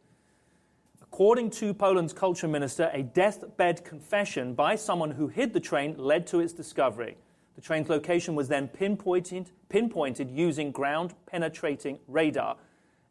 According 1.02 1.50
to 1.50 1.74
Poland's 1.74 2.14
culture 2.14 2.48
minister, 2.48 2.90
a 2.94 3.02
deathbed 3.02 3.84
confession 3.84 4.54
by 4.54 4.74
someone 4.74 5.10
who 5.10 5.28
hid 5.28 5.52
the 5.52 5.60
train 5.60 5.96
led 5.98 6.26
to 6.28 6.40
its 6.40 6.54
discovery. 6.54 7.18
The 7.56 7.60
train's 7.60 7.90
location 7.90 8.34
was 8.34 8.48
then 8.48 8.68
pinpointed, 8.68 9.50
pinpointed 9.68 10.30
using 10.30 10.70
ground 10.70 11.12
penetrating 11.26 11.98
radar, 12.08 12.56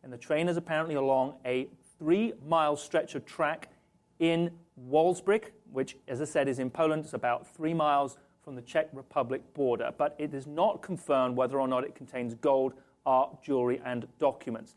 and 0.02 0.12
the 0.12 0.18
train 0.18 0.50
is 0.50 0.58
apparently 0.58 0.96
along 0.96 1.36
a 1.46 1.68
three 2.00 2.34
mile 2.44 2.76
stretch 2.76 3.14
of 3.14 3.28
track 3.28 3.70
in 4.18 4.50
Wałbrzych, 4.78 5.52
which, 5.72 5.98
as 6.08 6.22
I 6.22 6.26
said, 6.26 6.48
is 6.48 6.60
in 6.60 6.70
Poland. 6.70 7.06
It's 7.06 7.14
about 7.14 7.48
three 7.48 7.74
miles 7.74 8.18
from 8.44 8.56
the 8.56 8.62
Czech 8.62 8.90
Republic 8.94 9.42
border, 9.54 9.92
but 9.98 10.16
it 10.20 10.34
is 10.34 10.46
not 10.46 10.82
confirmed 10.82 11.36
whether 11.36 11.60
or 11.60 11.68
not 11.68 11.84
it 11.84 11.96
contains 11.96 12.36
gold, 12.36 12.74
art, 13.06 13.42
jewelry, 13.42 13.82
and 13.86 14.08
documents. 14.20 14.76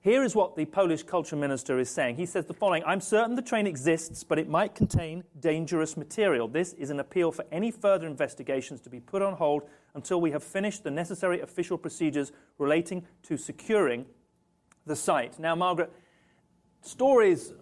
Here 0.00 0.22
is 0.22 0.36
what 0.36 0.54
the 0.54 0.64
Polish 0.64 1.02
culture 1.02 1.34
minister 1.34 1.80
is 1.80 1.90
saying. 1.90 2.14
He 2.14 2.26
says 2.26 2.46
the 2.46 2.54
following 2.54 2.84
I'm 2.86 3.00
certain 3.00 3.34
the 3.34 3.42
train 3.42 3.66
exists, 3.66 4.22
but 4.22 4.38
it 4.38 4.48
might 4.48 4.74
contain 4.74 5.24
dangerous 5.40 5.96
material. 5.96 6.46
This 6.46 6.74
is 6.74 6.90
an 6.90 7.00
appeal 7.00 7.32
for 7.32 7.44
any 7.50 7.72
further 7.72 8.06
investigations 8.06 8.80
to 8.82 8.90
be 8.90 9.00
put 9.00 9.20
on 9.20 9.34
hold 9.34 9.64
until 9.94 10.20
we 10.20 10.30
have 10.30 10.44
finished 10.44 10.84
the 10.84 10.92
necessary 10.92 11.40
official 11.40 11.76
procedures 11.76 12.30
relating 12.58 13.04
to 13.24 13.36
securing 13.36 14.06
the 14.86 14.94
site. 14.94 15.40
Now, 15.40 15.56
Margaret, 15.56 15.92
stories 16.82 17.52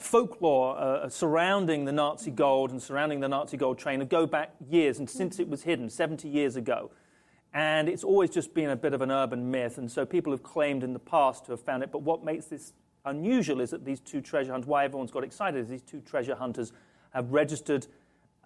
folklore 0.00 0.78
uh, 0.78 1.08
surrounding 1.08 1.84
the 1.84 1.92
Nazi 1.92 2.30
gold 2.30 2.70
and 2.70 2.82
surrounding 2.82 3.20
the 3.20 3.28
Nazi 3.28 3.56
gold 3.56 3.78
train 3.78 4.04
go 4.06 4.26
back 4.26 4.54
years, 4.68 4.98
and 4.98 5.08
since 5.08 5.38
it 5.38 5.48
was 5.48 5.62
hidden 5.62 5.88
70 5.88 6.28
years 6.28 6.56
ago. 6.56 6.90
And 7.54 7.88
it's 7.88 8.04
always 8.04 8.30
just 8.30 8.52
been 8.54 8.70
a 8.70 8.76
bit 8.76 8.92
of 8.92 9.00
an 9.02 9.10
urban 9.10 9.50
myth, 9.50 9.78
and 9.78 9.90
so 9.90 10.04
people 10.04 10.32
have 10.32 10.42
claimed 10.42 10.84
in 10.84 10.92
the 10.92 10.98
past 10.98 11.46
to 11.46 11.52
have 11.52 11.60
found 11.60 11.82
it. 11.82 11.90
But 11.90 12.02
what 12.02 12.24
makes 12.24 12.46
this 12.46 12.72
unusual 13.04 13.60
is 13.60 13.70
that 13.70 13.84
these 13.84 14.00
two 14.00 14.20
treasure 14.20 14.52
hunters, 14.52 14.68
why 14.68 14.84
everyone's 14.84 15.10
got 15.10 15.24
excited, 15.24 15.60
is 15.60 15.68
these 15.68 15.82
two 15.82 16.00
treasure 16.00 16.34
hunters 16.34 16.72
have 17.10 17.32
registered 17.32 17.86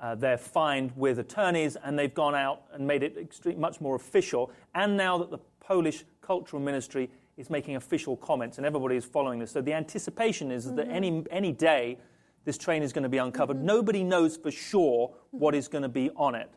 uh, 0.00 0.14
their 0.14 0.38
find 0.38 0.92
with 0.96 1.18
attorneys, 1.18 1.76
and 1.76 1.98
they've 1.98 2.14
gone 2.14 2.34
out 2.34 2.62
and 2.72 2.86
made 2.86 3.02
it 3.02 3.16
extreme, 3.16 3.60
much 3.60 3.80
more 3.80 3.96
official. 3.96 4.50
And 4.74 4.96
now 4.96 5.18
that 5.18 5.30
the 5.30 5.38
Polish 5.60 6.04
Cultural 6.20 6.60
Ministry 6.60 7.10
is 7.36 7.50
making 7.50 7.76
official 7.76 8.16
comments, 8.16 8.58
and 8.58 8.66
everybody 8.66 8.96
is 8.96 9.04
following 9.04 9.38
this. 9.38 9.52
So 9.52 9.60
the 9.60 9.72
anticipation 9.72 10.50
is 10.50 10.66
mm-hmm. 10.66 10.76
that 10.76 10.88
any, 10.88 11.24
any 11.30 11.52
day 11.52 11.98
this 12.44 12.58
train 12.58 12.82
is 12.82 12.92
going 12.92 13.04
to 13.04 13.08
be 13.08 13.18
uncovered. 13.18 13.56
Mm-hmm. 13.56 13.66
Nobody 13.66 14.04
knows 14.04 14.36
for 14.36 14.50
sure 14.50 15.14
what 15.30 15.54
is 15.54 15.68
going 15.68 15.82
to 15.82 15.88
be 15.88 16.10
on 16.16 16.34
it. 16.34 16.50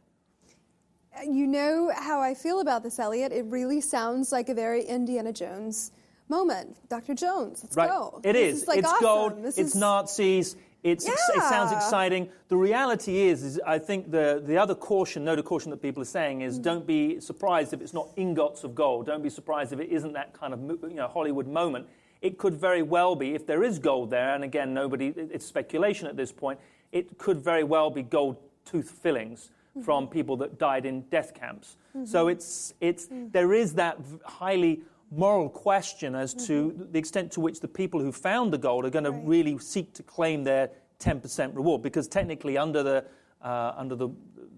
You 1.24 1.48
know 1.48 1.92
how 1.96 2.20
I 2.20 2.34
feel 2.34 2.60
about 2.60 2.84
this, 2.84 3.00
Elliot. 3.00 3.32
It 3.32 3.46
really 3.46 3.80
sounds 3.80 4.32
like 4.32 4.50
a 4.50 4.54
very 4.54 4.84
Indiana 4.84 5.32
Jones 5.32 5.92
moment. 6.28 6.78
Dr. 6.90 7.14
Jones, 7.14 7.62
let's 7.64 7.76
right. 7.78 7.90
go. 7.90 8.20
It 8.24 8.34
this 8.34 8.56
is. 8.56 8.62
is 8.64 8.68
like 8.68 8.80
it's 8.80 8.88
awesome. 8.88 9.02
gold. 9.02 9.44
This 9.44 9.58
it's 9.58 9.70
is... 9.70 9.76
Nazis. 9.76 10.56
It's, 10.86 11.08
yeah. 11.08 11.14
it 11.36 11.42
sounds 11.50 11.72
exciting. 11.72 12.30
The 12.48 12.58
reality 12.58 13.22
is, 13.22 13.42
is 13.42 13.60
I 13.66 13.80
think 13.80 14.12
the, 14.12 14.40
the 14.46 14.56
other 14.56 14.76
caution, 14.76 15.26
note 15.26 15.40
of 15.40 15.46
caution 15.46 15.72
that 15.72 15.82
people 15.82 16.04
are 16.04 16.06
saying 16.06 16.42
is 16.42 16.60
mm. 16.60 16.62
don't 16.62 16.86
be 16.86 17.20
surprised 17.20 17.74
if 17.74 17.82
it's 17.82 17.94
not 17.94 18.10
ingots 18.18 18.64
of 18.64 18.76
gold. 18.76 19.08
Don't 19.08 19.24
be 19.24 19.32
surprised 19.32 19.74
if 19.74 19.80
it 19.80 19.90
isn't 19.90 20.14
that 20.14 20.34
kind 20.34 20.54
of 20.54 20.60
you 20.62 20.94
know, 20.94 21.08
Hollywood 21.08 21.48
moment. 21.48 21.88
It 22.22 22.38
could 22.38 22.54
very 22.54 22.84
well 22.84 23.16
be, 23.16 23.34
if 23.34 23.48
there 23.48 23.64
is 23.64 23.80
gold 23.80 24.12
there, 24.12 24.36
and 24.36 24.44
again, 24.44 24.76
nobody, 24.76 25.08
it's 25.08 25.48
speculation 25.48 26.08
at 26.08 26.16
this 26.16 26.32
point, 26.32 26.60
it 26.92 27.18
could 27.18 27.42
very 27.42 27.64
well 27.64 27.90
be 27.90 28.04
gold 28.04 28.38
tooth 28.64 28.92
fillings 28.92 29.50
mm-hmm. 29.72 29.82
from 29.82 30.08
people 30.08 30.38
that 30.38 30.60
died 30.60 30.86
in 30.86 31.02
death 31.10 31.34
camps. 31.34 31.78
Mm-hmm. 31.98 32.06
So 32.06 32.28
it's, 32.28 32.76
it's, 32.80 33.08
mm. 33.08 33.32
there 33.32 33.54
is 33.54 33.74
that 33.74 33.98
highly 34.24 34.82
moral 35.12 35.50
question 35.50 36.16
as 36.16 36.34
to 36.34 36.72
mm-hmm. 36.72 36.92
the 36.92 37.00
extent 37.00 37.32
to 37.34 37.40
which 37.40 37.60
the 37.60 37.68
people 37.68 38.00
who 38.00 38.12
found 38.12 38.52
the 38.52 38.58
gold 38.58 38.86
are 38.86 38.90
going 38.90 39.06
right. 39.06 39.22
to 39.22 39.28
really 39.28 39.58
seek 39.60 39.94
to 39.94 40.04
claim 40.04 40.44
their 40.44 40.70
10% 41.00 41.56
reward. 41.56 41.82
Because 41.82 42.08
technically, 42.08 42.58
under 42.58 42.84
the, 42.84 43.06
uh, 43.42 43.74
under 43.76 43.96
the, 43.96 44.10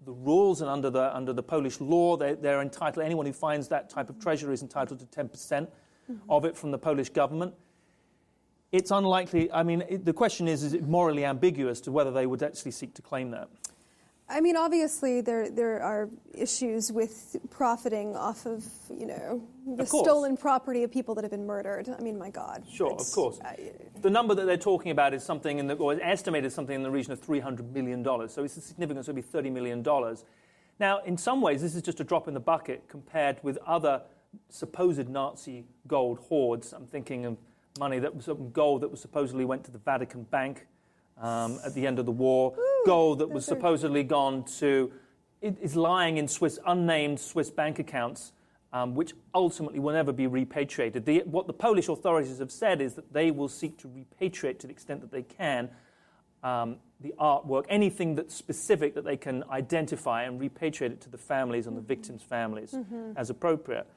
the 0.05 0.11
rules 0.11 0.61
and 0.61 0.69
under 0.69 0.89
the, 0.89 1.15
under 1.15 1.33
the 1.33 1.43
Polish 1.43 1.79
law, 1.81 2.15
they, 2.17 2.35
they're 2.35 2.61
entitled, 2.61 3.05
anyone 3.05 3.25
who 3.25 3.33
finds 3.33 3.67
that 3.67 3.89
type 3.89 4.09
of 4.09 4.19
treasure 4.19 4.51
is 4.51 4.61
entitled 4.61 4.99
to 4.99 5.05
10% 5.05 5.29
mm 5.29 5.67
hmm 5.67 5.67
of 6.29 6.45
it 6.45 6.55
from 6.55 6.71
the 6.71 6.77
Polish 6.77 7.09
government. 7.09 7.53
It's 8.71 8.91
unlikely, 8.91 9.51
I 9.51 9.63
mean, 9.63 9.83
it, 9.89 10.05
the 10.05 10.13
question 10.13 10.47
is, 10.47 10.63
is 10.63 10.73
it 10.73 10.87
morally 10.87 11.25
ambiguous 11.25 11.81
to 11.81 11.91
whether 11.91 12.11
they 12.11 12.25
would 12.25 12.41
actually 12.41 12.71
seek 12.71 12.93
to 12.93 13.01
claim 13.01 13.31
that? 13.31 13.49
I 14.29 14.41
mean, 14.41 14.57
obviously, 14.57 15.21
there 15.21 15.49
there 15.49 15.81
are 15.81 16.09
issues 16.33 16.91
with 16.91 17.37
profiting 17.49 18.15
off 18.15 18.45
of 18.45 18.65
you 18.89 19.05
know 19.05 19.41
the 19.65 19.85
stolen 19.85 20.35
property 20.35 20.83
of 20.83 20.91
people 20.91 21.15
that 21.15 21.23
have 21.23 21.31
been 21.31 21.45
murdered. 21.45 21.87
I 21.87 22.01
mean, 22.01 22.17
my 22.17 22.29
God. 22.29 22.65
Sure, 22.69 22.91
of 22.91 23.09
course. 23.13 23.39
the 24.01 24.09
number 24.09 24.35
that 24.35 24.45
they're 24.45 24.57
talking 24.57 24.91
about 24.91 25.13
is 25.13 25.23
something 25.23 25.59
in 25.59 25.67
the, 25.67 25.75
or 25.75 25.93
estimated 26.01 26.51
something 26.51 26.75
in 26.75 26.83
the 26.83 26.91
region 26.91 27.13
of 27.13 27.21
three 27.21 27.39
hundred 27.39 27.73
million 27.73 28.03
dollars. 28.03 28.33
So 28.33 28.43
it's 28.43 28.57
a 28.57 28.61
significant. 28.61 29.05
So 29.05 29.11
it'll 29.11 29.15
be 29.15 29.21
thirty 29.21 29.49
million 29.49 29.81
dollars. 29.81 30.25
Now, 30.77 30.99
in 30.99 31.17
some 31.17 31.41
ways, 31.41 31.61
this 31.61 31.73
is 31.73 31.81
just 31.81 32.01
a 32.01 32.03
drop 32.03 32.27
in 32.27 32.33
the 32.33 32.39
bucket 32.41 32.87
compared 32.89 33.37
with 33.43 33.57
other 33.65 34.01
supposed 34.49 35.07
Nazi 35.07 35.63
gold 35.87 36.19
hoards. 36.19 36.73
I'm 36.73 36.85
thinking 36.85 37.25
of 37.25 37.37
money 37.79 37.99
that 37.99 38.13
was 38.13 38.29
gold 38.51 38.81
that 38.81 38.89
was 38.89 38.99
supposedly 38.99 39.45
went 39.45 39.63
to 39.65 39.71
the 39.71 39.77
Vatican 39.77 40.23
Bank 40.23 40.67
um, 41.19 41.59
at 41.65 41.73
the 41.73 41.85
end 41.85 41.99
of 41.99 42.05
the 42.05 42.11
war. 42.11 42.53
Ooh, 42.57 42.83
Gold 42.85 43.19
that 43.19 43.29
was 43.29 43.45
supposedly 43.45 44.03
gone 44.03 44.43
to, 44.59 44.91
it 45.41 45.57
is 45.61 45.75
lying 45.75 46.17
in 46.17 46.27
Swiss, 46.27 46.59
unnamed 46.65 47.19
Swiss 47.19 47.49
bank 47.49 47.79
accounts, 47.79 48.31
um, 48.73 48.95
which 48.95 49.13
ultimately 49.33 49.79
will 49.79 49.93
never 49.93 50.11
be 50.11 50.27
repatriated. 50.27 51.05
The, 51.05 51.23
what 51.25 51.47
the 51.47 51.53
Polish 51.53 51.87
authorities 51.87 52.39
have 52.39 52.51
said 52.51 52.81
is 52.81 52.93
that 52.95 53.13
they 53.13 53.31
will 53.31 53.47
seek 53.47 53.77
to 53.79 53.87
repatriate 53.87 54.59
to 54.59 54.67
the 54.67 54.73
extent 54.73 55.01
that 55.01 55.11
they 55.11 55.23
can 55.23 55.69
um, 56.43 56.77
the 56.99 57.13
artwork, 57.19 57.65
anything 57.69 58.15
that's 58.15 58.33
specific 58.33 58.95
that 58.95 59.03
they 59.03 59.17
can 59.17 59.43
identify 59.51 60.23
and 60.23 60.39
repatriate 60.39 60.91
it 60.91 61.01
to 61.01 61.09
the 61.09 61.17
families 61.17 61.67
and 61.67 61.77
the 61.77 61.81
victims' 61.81 62.23
families 62.23 62.71
mm-hmm. 62.71 63.11
as 63.15 63.29
appropriate. 63.29 63.87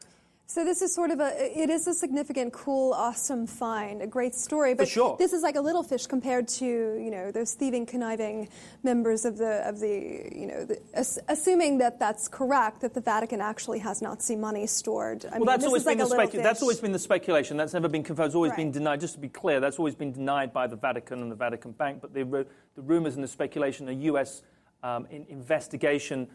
So 0.50 0.64
this 0.64 0.82
is 0.82 0.92
sort 0.92 1.12
of 1.12 1.20
a, 1.20 1.60
it 1.62 1.70
is 1.70 1.86
a 1.86 1.94
significant, 1.94 2.52
cool, 2.52 2.92
awesome 2.92 3.46
find, 3.46 4.02
a 4.02 4.06
great 4.08 4.34
story. 4.34 4.74
But 4.74 4.88
sure. 4.88 5.14
this 5.16 5.32
is 5.32 5.44
like 5.44 5.54
a 5.54 5.60
little 5.60 5.84
fish 5.84 6.08
compared 6.08 6.48
to, 6.48 6.66
you 6.66 7.08
know, 7.08 7.30
those 7.30 7.54
thieving, 7.54 7.86
conniving 7.86 8.48
members 8.82 9.24
of 9.24 9.38
the, 9.38 9.62
of 9.68 9.78
the 9.78 10.28
you 10.34 10.48
know, 10.48 10.64
the, 10.64 10.80
assuming 11.28 11.78
that 11.78 12.00
that's 12.00 12.26
correct, 12.26 12.80
that 12.80 12.94
the 12.94 13.00
Vatican 13.00 13.40
actually 13.40 13.78
has 13.78 14.02
Nazi 14.02 14.34
money 14.34 14.66
stored. 14.66 15.24
I 15.24 15.28
well, 15.28 15.38
mean, 15.38 15.46
that's 15.46 15.64
always 15.64 15.84
been 15.84 15.98
like 15.98 16.08
the 16.08 16.14
speculation. 16.14 16.42
That's 16.42 16.62
always 16.62 16.80
been 16.80 16.92
the 16.92 16.98
speculation. 16.98 17.56
That's 17.56 17.72
never 17.72 17.88
been 17.88 18.02
confirmed. 18.02 18.26
It's 18.26 18.34
always 18.34 18.50
right. 18.50 18.56
been 18.56 18.72
denied. 18.72 18.98
Just 18.98 19.14
to 19.14 19.20
be 19.20 19.28
clear, 19.28 19.60
that's 19.60 19.78
always 19.78 19.94
been 19.94 20.10
denied 20.10 20.52
by 20.52 20.66
the 20.66 20.74
Vatican 20.74 21.22
and 21.22 21.30
the 21.30 21.36
Vatican 21.36 21.70
Bank. 21.70 22.00
But 22.00 22.12
the, 22.12 22.24
the 22.24 22.82
rumors 22.82 23.14
and 23.14 23.22
the 23.22 23.28
speculation, 23.28 23.88
a 23.88 23.92
U.S. 23.92 24.42
Um, 24.82 25.06
in, 25.10 25.26
investigation 25.28 26.26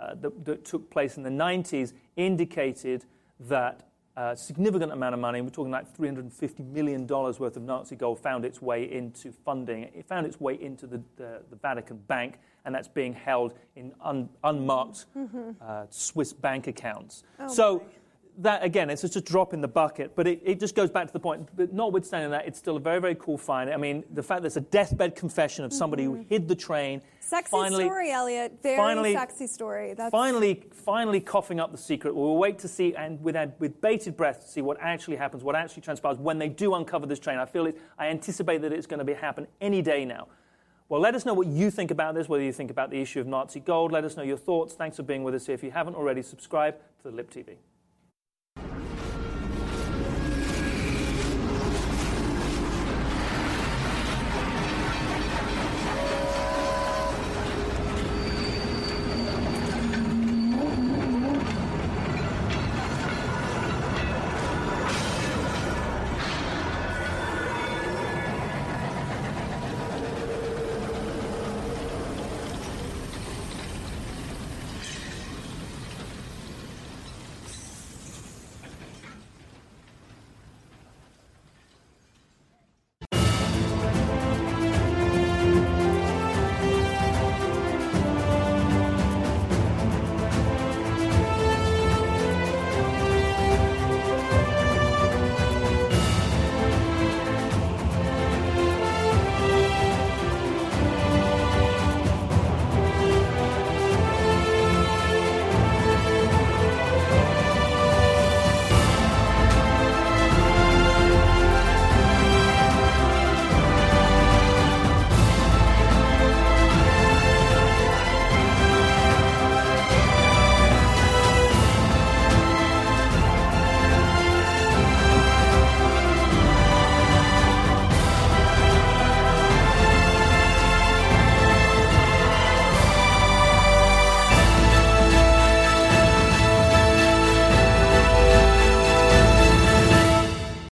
uh, 0.00 0.14
that, 0.14 0.44
that 0.46 0.64
took 0.64 0.88
place 0.88 1.18
in 1.18 1.22
the 1.22 1.28
90s 1.28 1.92
indicated 2.16 3.04
that 3.40 3.88
a 4.18 4.36
significant 4.36 4.90
amount 4.92 5.14
of 5.14 5.20
money, 5.20 5.40
we're 5.40 5.48
talking 5.48 5.70
like 5.70 5.96
$350 5.96 6.66
million 6.72 7.06
worth 7.06 7.40
of 7.40 7.62
Nazi 7.62 7.94
gold, 7.94 8.18
found 8.18 8.44
its 8.44 8.60
way 8.60 8.90
into 8.90 9.30
funding. 9.30 9.84
It 9.94 10.08
found 10.08 10.26
its 10.26 10.40
way 10.40 10.60
into 10.60 10.88
the, 10.88 11.00
the, 11.16 11.42
the 11.50 11.56
Vatican 11.56 11.98
Bank, 11.98 12.38
and 12.64 12.74
that's 12.74 12.88
being 12.88 13.12
held 13.12 13.54
in 13.76 13.92
un, 14.00 14.28
unmarked 14.42 15.06
mm-hmm. 15.16 15.50
uh, 15.60 15.84
Swiss 15.88 16.32
bank 16.32 16.66
accounts. 16.66 17.22
Oh 17.38 17.46
so, 17.46 17.82
that 18.38 18.62
again, 18.62 18.88
it's 18.88 19.02
just 19.02 19.16
a 19.16 19.20
drop 19.20 19.52
in 19.52 19.60
the 19.60 19.68
bucket, 19.68 20.14
but 20.14 20.26
it, 20.26 20.40
it 20.44 20.60
just 20.60 20.74
goes 20.74 20.90
back 20.90 21.06
to 21.08 21.12
the 21.12 21.18
point. 21.18 21.48
But 21.56 21.72
notwithstanding 21.72 22.30
that, 22.30 22.46
it's 22.46 22.58
still 22.58 22.76
a 22.76 22.80
very, 22.80 23.00
very 23.00 23.16
cool 23.16 23.36
find. 23.36 23.68
I 23.68 23.76
mean, 23.76 24.04
the 24.12 24.22
fact 24.22 24.42
that 24.42 24.46
it's 24.46 24.56
a 24.56 24.62
deathbed 24.62 25.16
confession 25.16 25.64
of 25.64 25.72
somebody 25.72 26.04
mm-hmm. 26.04 26.22
who 26.22 26.26
hid 26.28 26.48
the 26.48 26.54
train. 26.54 27.02
Sexy 27.20 27.50
finally, 27.50 27.84
story, 27.84 28.10
Elliot. 28.10 28.58
Very 28.62 28.76
finally, 28.76 29.12
sexy 29.12 29.48
story. 29.48 29.94
That's... 29.94 30.10
Finally, 30.10 30.64
finally 30.72 31.20
coughing 31.20 31.58
up 31.58 31.72
the 31.72 31.78
secret. 31.78 32.14
We'll 32.14 32.36
wait 32.36 32.58
to 32.60 32.68
see, 32.68 32.94
and 32.94 33.20
with, 33.22 33.36
with 33.58 33.80
bated 33.80 34.16
breath, 34.16 34.40
to 34.42 34.48
see 34.48 34.62
what 34.62 34.78
actually 34.80 35.16
happens, 35.16 35.42
what 35.42 35.56
actually 35.56 35.82
transpires 35.82 36.16
when 36.18 36.38
they 36.38 36.48
do 36.48 36.74
uncover 36.74 37.06
this 37.06 37.18
train. 37.18 37.38
I 37.38 37.44
feel 37.44 37.66
it. 37.66 37.78
I 37.98 38.06
anticipate 38.06 38.62
that 38.62 38.72
it's 38.72 38.86
going 38.86 38.98
to 38.98 39.04
be 39.04 39.14
happen 39.14 39.48
any 39.60 39.82
day 39.82 40.04
now. 40.04 40.28
Well, 40.88 41.02
let 41.02 41.14
us 41.14 41.26
know 41.26 41.34
what 41.34 41.48
you 41.48 41.70
think 41.70 41.90
about 41.90 42.14
this, 42.14 42.28
whether 42.28 42.42
you 42.42 42.52
think 42.52 42.70
about 42.70 42.90
the 42.90 43.00
issue 43.00 43.20
of 43.20 43.26
Nazi 43.26 43.60
gold. 43.60 43.92
Let 43.92 44.04
us 44.04 44.16
know 44.16 44.22
your 44.22 44.38
thoughts. 44.38 44.72
Thanks 44.72 44.96
for 44.96 45.02
being 45.02 45.22
with 45.22 45.34
us 45.34 45.44
here. 45.44 45.54
If 45.54 45.62
you 45.62 45.70
haven't 45.70 45.96
already, 45.96 46.22
subscribe 46.22 46.76
to 47.02 47.10
the 47.10 47.10
Lip 47.10 47.30
TV. 47.30 47.56